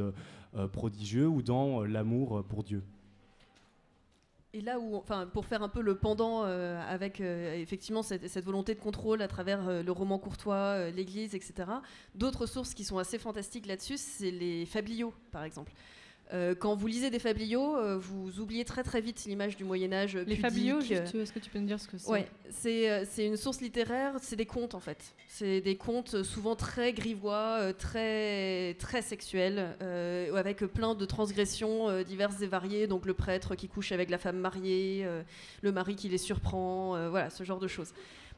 [0.71, 2.83] prodigieux ou dans euh, l'amour pour Dieu.
[4.51, 8.25] Et là où, enfin, pour faire un peu le pendant euh, avec euh, effectivement cette,
[8.43, 11.69] volonté de contrôle à travers euh, le roman courtois, euh, l'Église, etc.
[12.15, 15.71] D'autres sources qui sont assez fantastiques là-dessus, c'est les fabliaux, par exemple.
[16.31, 19.91] Euh, quand vous lisez des fabliaux, euh, vous oubliez très très vite l'image du Moyen
[19.91, 20.15] Âge.
[20.15, 20.41] Les pudique.
[20.41, 23.35] fabliaux, est-ce que tu peux nous dire ce que c'est Ouais, c'est euh, c'est une
[23.35, 25.15] source littéraire, c'est des contes en fait.
[25.27, 32.41] C'est des contes souvent très grivois, très, très sexuels, euh, avec plein de transgressions diverses
[32.41, 32.85] et variées.
[32.85, 35.07] Donc le prêtre qui couche avec la femme mariée,
[35.61, 37.93] le mari qui les surprend, voilà, ce genre de choses.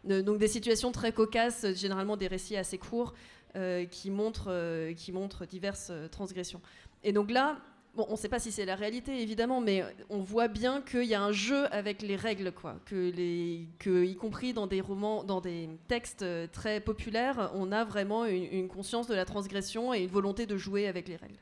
[0.06, 3.14] Donc des situations très cocasses, généralement des récits assez courts,
[3.92, 6.62] qui, montrent, qui montrent diverses transgressions.
[7.04, 7.58] Et donc là,
[7.94, 11.04] Bon, on ne sait pas si c'est la réalité, évidemment, mais on voit bien qu'il
[11.04, 12.76] y a un jeu avec les règles, quoi.
[12.86, 17.74] Que, les, que, y compris dans des romans, dans des textes euh, très populaires, on
[17.74, 21.18] a vraiment une, une conscience de la transgression et une volonté de jouer avec les
[21.18, 21.36] règles.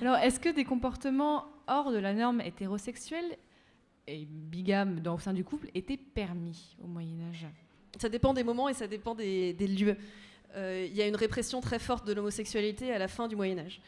[0.00, 3.36] Alors, est-ce que des comportements hors de la norme hétérosexuelle
[4.06, 7.46] et bigames dans, au sein du couple étaient permis au Moyen Âge
[7.98, 9.96] Ça dépend des moments et ça dépend des, des lieux.
[10.56, 13.58] Euh, Il y a une répression très forte de l'homosexualité à la fin du Moyen
[13.58, 13.82] Âge.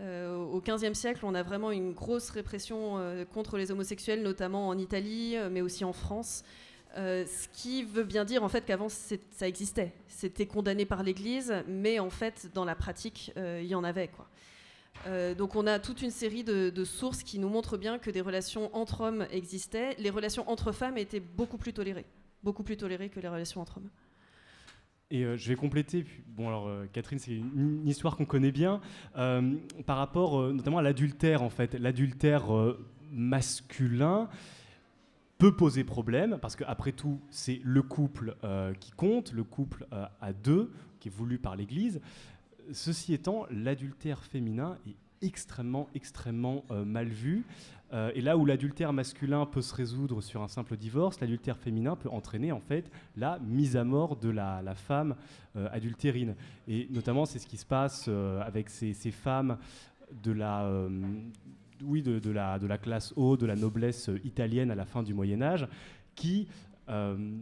[0.00, 4.68] Euh, au XVe siècle, on a vraiment une grosse répression euh, contre les homosexuels, notamment
[4.68, 6.44] en Italie, euh, mais aussi en France.
[6.96, 9.92] Ce qui veut bien dire en fait qu'avant ça existait.
[10.08, 14.26] C'était condamné par l'Église, mais en fait dans la pratique il y en avait quoi.
[15.36, 18.20] Donc on a toute une série de, de sources qui nous montrent bien que des
[18.20, 19.94] relations entre hommes existaient.
[20.00, 22.06] Les relations entre femmes étaient beaucoup plus tolérées,
[22.42, 23.90] beaucoup plus tolérées que les relations entre hommes.
[25.10, 26.04] Et euh, je vais compléter.
[26.36, 28.80] bon, alors, euh, Catherine, c'est une, histoire qu'on connaît bien,
[29.16, 29.54] euh,
[29.86, 31.74] par rapport notamment à l'adultère, en fait.
[31.74, 32.46] L'adultère
[33.10, 34.28] masculin
[35.38, 38.36] peut poser problème, parce qu'après tout, c'est le couple
[38.80, 42.00] qui compte, le couple à deux, qui est voulu par l'Église.
[42.72, 44.96] Ceci étant, l'adultère féminin est
[45.26, 47.44] extrêmement, extrêmement mal vu.
[47.92, 51.96] Euh, et là où l'adultère masculin peut se résoudre sur un simple divorce, l'adultère féminin
[51.96, 55.14] peut entraîner en fait la mise à mort de la, la femme
[55.56, 56.34] euh, adultérine.
[56.66, 59.58] Et notamment, c'est ce qui se passe euh, avec ces, ces femmes
[60.22, 60.70] de la,
[61.84, 65.02] oui, de, de la, de la classe haute, de la noblesse italienne à la fin
[65.02, 65.68] du Moyen Âge,
[66.14, 66.48] qui
[66.88, 67.36] euh,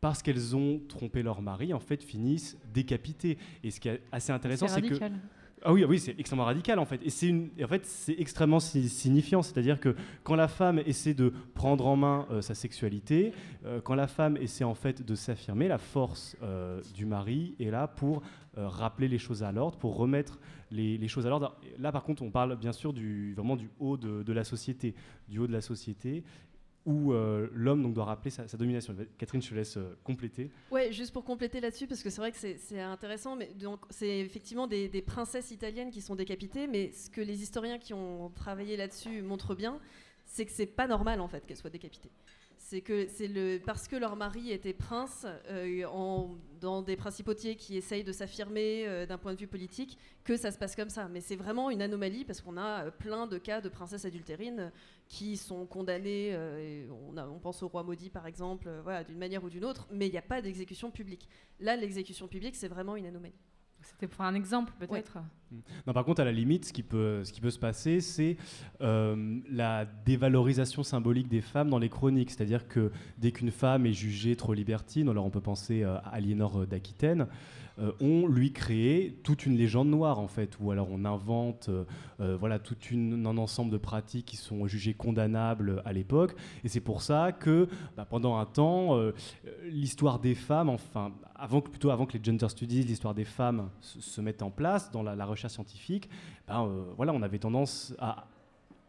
[0.00, 3.36] parce qu'elles ont trompé leur mari, en fait, finissent décapitées.
[3.62, 4.94] Et ce qui est assez intéressant, C'est que.
[5.62, 7.00] Ah oui, ah oui, c'est extrêmement radical en fait.
[7.04, 9.42] Et c'est une, en fait, c'est extrêmement si- signifiant.
[9.42, 13.32] C'est-à-dire que quand la femme essaie de prendre en main euh, sa sexualité,
[13.66, 17.70] euh, quand la femme essaie en fait de s'affirmer, la force euh, du mari est
[17.70, 18.22] là pour
[18.56, 20.40] rappeler les choses à l'ordre, pour remettre
[20.72, 21.56] les, choses à l'ordre.
[21.78, 24.96] Là, par contre, on parle bien sûr du, vraiment du haut de la société,
[25.28, 26.24] du haut de la société
[26.86, 28.94] où euh, l'homme doit rappeler sa, domination.
[29.18, 30.50] Catherine, je te laisse euh, compléter.
[30.70, 34.20] Ouais, juste pour compléter là-dessus, parce que c'est vrai que c'est- intéressant, mais donc c'est
[34.20, 38.76] effectivement des princesses italiennes qui sont décapitées, mais ce que les historiens qui ont travaillé
[38.76, 39.78] là-dessus montrent bien,
[40.30, 42.10] c'est que c'est pas normal en fait qu'elles soient décapitées.
[42.56, 45.84] C'est que c'est le parce que leur mari était prince euh,
[46.60, 50.52] dans des principautés qui essayent de s'affirmer euh, d'un point de vue politique que ça
[50.52, 51.08] se passe comme ça.
[51.08, 54.70] Mais c'est vraiment une anomalie parce qu'on a euh, plein de cas de princesses adultérines
[55.08, 56.38] qui sont condamnées.
[57.08, 58.70] on, pense au roi maudit par exemple,
[59.08, 59.88] d'une manière ou d'une autre.
[59.90, 61.28] Mais il n'y a pas d'exécution publique.
[61.58, 63.34] Là, l'exécution publique, c'est vraiment une anomalie.
[63.82, 65.18] C'était pour un exemple peut-être.
[65.86, 68.36] Non, par contre, à la limite, ce qui peut, ce qui peut se passer, c'est
[68.80, 72.30] euh, la dévalorisation symbolique des femmes dans les chroniques.
[72.30, 76.14] C'est-à-dire que dès qu'une femme est jugée trop libertine, alors on peut penser euh, à
[76.14, 77.26] Aliénor d'Aquitaine,
[77.78, 81.84] euh, on lui crée toute une légende noire, en fait, ou alors on invente euh,
[82.20, 86.34] euh, voilà, tout un ensemble de pratiques qui sont jugées condamnables à l'époque.
[86.64, 88.98] Et c'est pour ça que bah, pendant un temps,
[89.64, 93.70] l'histoire des femmes, enfin, avant que, plutôt avant que les gender studies, l'histoire des femmes
[93.80, 96.08] se, se mettent en place dans la, recherche scientifique,
[96.48, 98.26] ben, voilà, on avait tendance à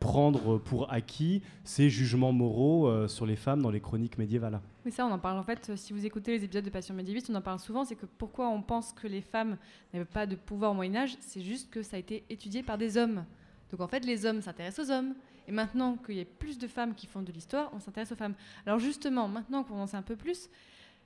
[0.01, 4.59] prendre pour acquis ces jugements moraux euh, sur les femmes dans les chroniques médiévales.
[4.83, 5.77] Oui, ça, on en parle en fait.
[5.77, 7.85] Si vous écoutez les épisodes de Passion médiéviste, on en parle souvent.
[7.85, 9.57] C'est que pourquoi on pense que les femmes
[9.93, 12.97] n'avaient pas de pouvoir au Moyen-Âge, c'est juste que ça a été étudié par des
[12.97, 13.23] hommes.
[13.69, 15.13] Donc en fait, les hommes s'intéressent aux hommes.
[15.47, 18.15] Et maintenant qu'il y a plus de femmes qui font de l'histoire, on s'intéresse aux
[18.15, 18.35] femmes.
[18.65, 20.49] Alors justement, maintenant qu'on en sait un peu plus,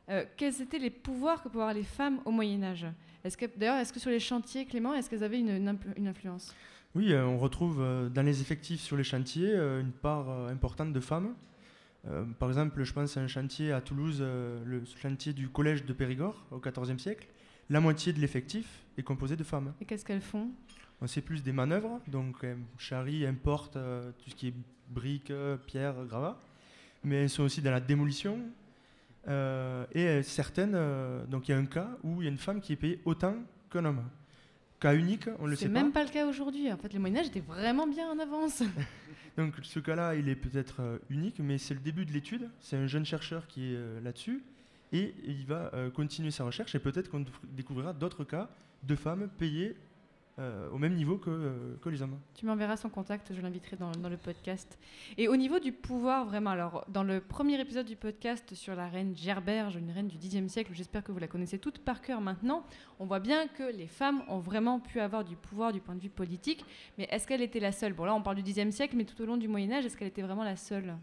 [0.09, 2.87] euh, quels étaient les pouvoirs que pouvaient avoir les femmes au Moyen-Âge
[3.25, 6.53] est-ce que, D'ailleurs, est-ce que sur les chantiers, Clément, est-ce qu'elles avaient une influence?
[6.95, 10.93] Oui, euh, on retrouve euh, dans les effectifs sur les chantiers euh, une part importante
[10.93, 11.35] de femmes.
[12.37, 16.45] Par exemple, je pense à un chantier à Toulouse, le chantier du collège de Périgord
[16.51, 17.27] au XIVe siècle.
[17.71, 19.73] La moitié de l'effectif est composé de femmes.
[19.81, 20.51] Et qu'est-ce qu'elles font?
[21.01, 22.45] On sait plus des manœuvres, donc
[22.77, 24.53] charrient, importent euh, tout ce qui est
[24.91, 25.33] briques,
[25.65, 26.39] pierres, gravats.
[27.03, 28.37] Mais elles sont aussi dans la démolition.
[29.27, 30.77] Et certaines,
[31.27, 33.01] donc il y a un cas où il y a une femme qui est payée
[33.03, 33.33] autant
[33.71, 34.03] qu'un homme.
[34.79, 36.01] Cas unique, on le C'est sait même pas.
[36.01, 36.71] pas le cas aujourd'hui.
[36.71, 38.61] En fait, le Moyen-Âge était vraiment bien en avance.
[39.37, 42.49] Donc ce cas-là, il est peut-être euh, unique, mais c'est le début de l'étude.
[42.59, 44.43] C'est un jeune chercheur qui est euh, là-dessus.
[44.93, 48.49] Et il va euh, continuer sa recherche et peut-être qu'on découvrira d'autres cas
[48.83, 49.75] de femmes payées
[50.37, 52.19] euh, au même niveau que, euh, que les hommes.
[52.33, 54.77] Tu m'enverras son contact, je l'inviterai dans, dans le podcast.
[55.17, 58.89] Et au niveau du pouvoir, vraiment, alors, dans le premier épisode du podcast sur la
[58.89, 62.19] reine Gerberge, une reine du Xe siècle, j'espère que vous la connaissez toute par cœur
[62.19, 62.65] maintenant,
[62.99, 66.01] on voit bien que les femmes ont vraiment pu avoir du pouvoir du point de
[66.01, 66.65] vue politique,
[66.97, 67.93] mais est-ce qu'elle était la seule?
[67.93, 70.09] Bon, là, on parle du Xe siècle, mais tout au long du Moyen-Âge, est-ce qu'elle
[70.09, 70.95] était vraiment la seule?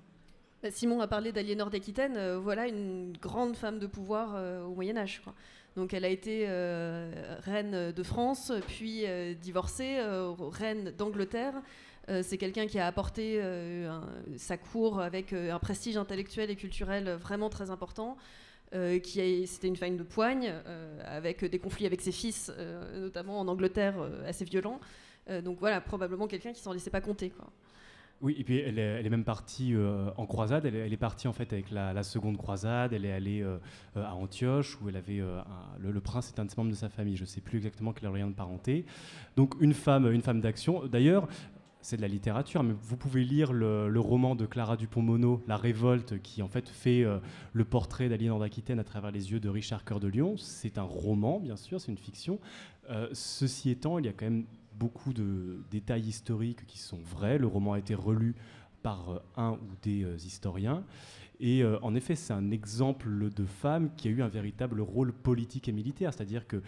[0.62, 4.74] Bah, Simon a parlé d'Aliénor d'Aquitaine, euh, voilà une grande femme de pouvoir euh, au
[4.74, 5.20] Moyen Âge.
[5.24, 5.34] quoi.
[5.76, 7.10] Donc elle a été euh,
[7.40, 11.54] reine de France, puis euh, divorcée, euh, reine d'Angleterre.
[12.22, 13.40] C'est quelqu'un qui a apporté
[14.36, 18.16] sa cour avec un prestige intellectuel et culturel vraiment très important.
[18.72, 20.52] qui c'était une femme de poigne,
[21.04, 22.50] avec des conflits avec ses fils,
[22.96, 23.94] notamment en Angleterre,
[24.26, 24.80] assez violents.
[25.44, 27.32] Donc voilà, probablement quelqu'un qui s'en laissait pas compter.
[28.22, 30.64] Oui, et puis elle est, même partie euh, en croisade.
[30.64, 32.92] Elle est, partie en fait avec la, seconde croisade.
[32.92, 33.58] Elle est allée euh,
[33.96, 35.20] euh, à Antioche où elle avait
[35.80, 37.16] le, le prince est un des membres de sa famille.
[37.16, 38.86] Je ne sais plus exactement quel est leur lien de parenté.
[39.36, 40.86] Donc une femme, une femme d'action.
[40.86, 41.28] D'ailleurs.
[41.84, 45.56] C'est de la littérature, mais vous pouvez lire le, le roman de Clara Dupont-Mono, La
[45.56, 47.18] Révolte, qui en fait fait euh,
[47.52, 50.36] le portrait d'Aliénor d'Aquitaine à travers les yeux de Richard Cœur de Lion.
[50.36, 52.38] C'est un roman, bien sûr, c'est une fiction.
[53.12, 54.44] Ceci étant, il y a quand même
[54.78, 57.38] beaucoup de détails historiques qui sont vrais.
[57.38, 58.34] Le roman a été relu
[58.82, 60.84] par euh, un ou des euh, historiens.
[61.40, 65.12] Et euh, en effet, c'est un exemple de femme qui a eu un véritable rôle
[65.12, 66.62] politique et militaire, c'est-à-dire que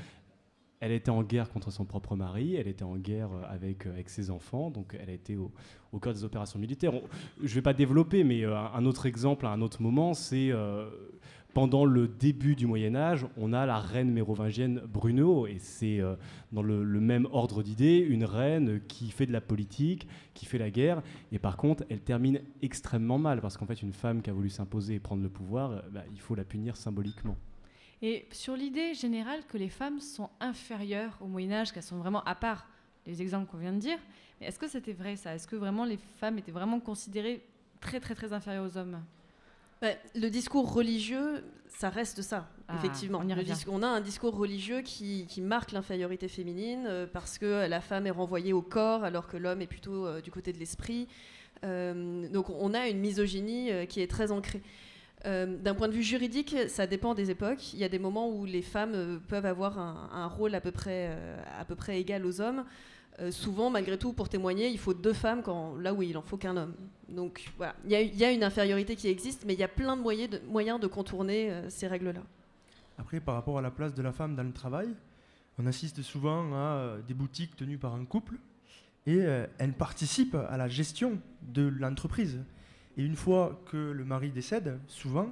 [0.80, 4.30] elle était en guerre contre son propre mari, elle était en guerre avec, avec ses
[4.30, 5.50] enfants, donc elle a été au,
[5.98, 6.92] cœur des opérations militaires.
[7.38, 10.52] Je ne vais pas développer, mais un autre exemple à un autre moment, c'est
[11.54, 16.16] pendant le début du Moyen Âge, on a la reine mérovingienne Bruno, et c'est euh,
[16.52, 20.70] dans le, même ordre d'idées, une reine qui fait de la politique, qui fait la
[20.70, 21.00] guerre,
[21.30, 24.50] et par contre, elle termine extrêmement mal, parce qu'en fait, une femme qui a voulu
[24.50, 27.36] s'imposer et prendre le pouvoir, euh, bah, il faut la punir symboliquement.
[28.02, 32.22] Et sur l'idée générale que les femmes sont inférieures au Moyen Âge, qu'elles sont vraiment
[32.24, 32.66] à part
[33.06, 33.98] les exemples qu'on vient de dire,
[34.40, 35.34] est-ce que c'était vrai ça?
[35.34, 37.42] Est-ce que vraiment les femmes étaient vraiment considérées
[37.80, 38.98] très très très inférieures aux hommes?
[39.84, 43.18] Ouais, le discours religieux, ça reste ça, Ah, effectivement.
[43.18, 47.82] on Le a un discours religieux qui, qui marque l'infériorité féminine euh, parce que la
[47.82, 51.06] femme est renvoyée au corps alors que l'homme est plutôt euh, du côté de l'esprit.
[51.66, 54.62] Euh, donc on a une misogynie qui est très ancrée.
[55.26, 57.72] D'un point de vue juridique, ça dépend des époques.
[57.72, 60.70] Il y a des moments où les femmes peuvent avoir un, un rôle à peu
[60.70, 61.16] près,
[61.58, 62.64] à peu près égal aux hommes.
[63.20, 66.22] Euh, souvent, malgré tout, pour témoigner, il faut deux femmes quand, là où il en
[66.22, 66.74] faut qu'un homme.
[67.08, 70.02] Donc voilà, il y, a- une infériorité qui existe, mais il y a plein de
[70.48, 72.22] moyens de, contourner euh, ces règles-là.
[72.98, 74.88] Après, par rapport à la place de la femme dans le travail,
[75.58, 78.34] on assiste souvent à euh, des boutiques tenues par un couple
[79.06, 82.40] et euh, elle participe à la gestion de l'entreprise.
[82.96, 85.28] Et une fois que le mari décède, souvent,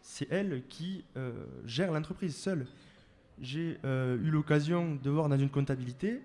[0.00, 1.04] c'est elle qui
[1.64, 2.66] gère l'entreprise seule.
[3.40, 6.20] J'ai eu l'occasion de voir dans une comptabilité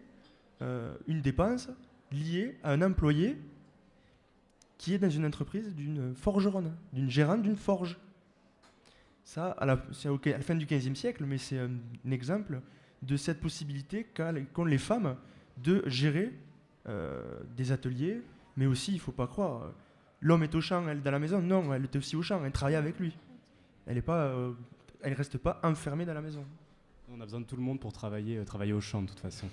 [0.63, 1.69] euh, une dépense
[2.11, 3.37] liée à un employé
[4.77, 7.97] qui est dans une entreprise d'une forgeronne, d'une gérante d'une forge.
[9.23, 11.71] Ça, à la, c'est à la fin du XVe siècle, mais c'est un,
[12.05, 12.61] un exemple
[13.01, 14.05] de cette possibilité
[14.53, 15.15] qu'ont les femmes
[15.57, 16.33] de gérer
[16.87, 18.21] euh, des ateliers,
[18.57, 19.69] mais aussi, il ne faut pas croire, euh,
[20.21, 21.41] l'homme est au champ, elle est dans la maison.
[21.41, 23.17] Non, elle était aussi au champ, elle travaille avec lui.
[23.87, 26.45] Elle ne reste pas enfermée dans la maison.
[27.09, 29.19] On a besoin de tout le monde pour travailler, euh, travailler au champ de toute
[29.19, 29.47] façon.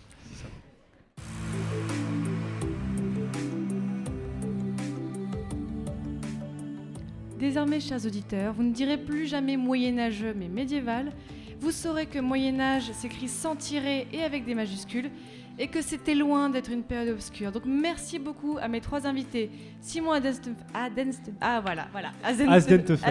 [7.41, 11.11] Désormais, chers auditeurs, vous ne direz plus jamais moyenâgeux mais médiéval.
[11.59, 15.11] Vous saurez que Moyen-Âge s'écrit sans tirer et avec des majuscules
[15.59, 17.51] et que c'était loin d'être une période obscure.
[17.53, 22.13] Donc merci beaucoup à mes trois invités, Simon Adenstef- Adenstef- ah voilà, voilà,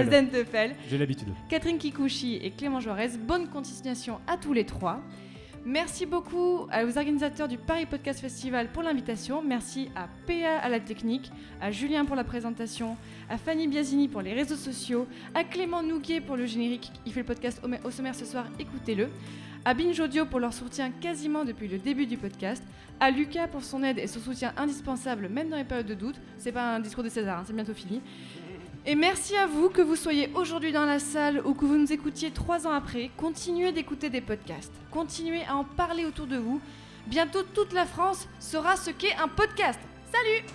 [0.01, 0.75] Asdentefel.
[0.89, 1.27] J'ai l'habitude.
[1.47, 3.09] Catherine Kikuchi et Clément Juarez.
[3.19, 5.01] Bonne continuation à tous les trois.
[5.69, 9.43] Merci beaucoup aux organisateurs du Paris Podcast Festival pour l'invitation.
[9.43, 12.97] Merci à PA à la technique, à Julien pour la présentation,
[13.29, 15.05] à Fanny Biasini pour les réseaux sociaux,
[15.35, 16.91] à Clément Nouguet pour le générique.
[17.05, 19.09] Il fait le podcast au sommaire ce soir, écoutez-le.
[19.63, 22.63] À Binge Audio pour leur soutien quasiment depuis le début du podcast.
[22.99, 26.15] À Lucas pour son aide et son soutien indispensable, même dans les périodes de doute.
[26.39, 28.01] C'est pas un discours de César, hein, c'est bientôt fini.
[28.85, 31.91] Et merci à vous que vous soyez aujourd'hui dans la salle ou que vous nous
[31.91, 33.11] écoutiez trois ans après.
[33.17, 34.73] Continuez d'écouter des podcasts.
[34.89, 36.61] Continuez à en parler autour de vous.
[37.05, 39.79] Bientôt toute la France saura ce qu'est un podcast.
[40.11, 40.45] Salut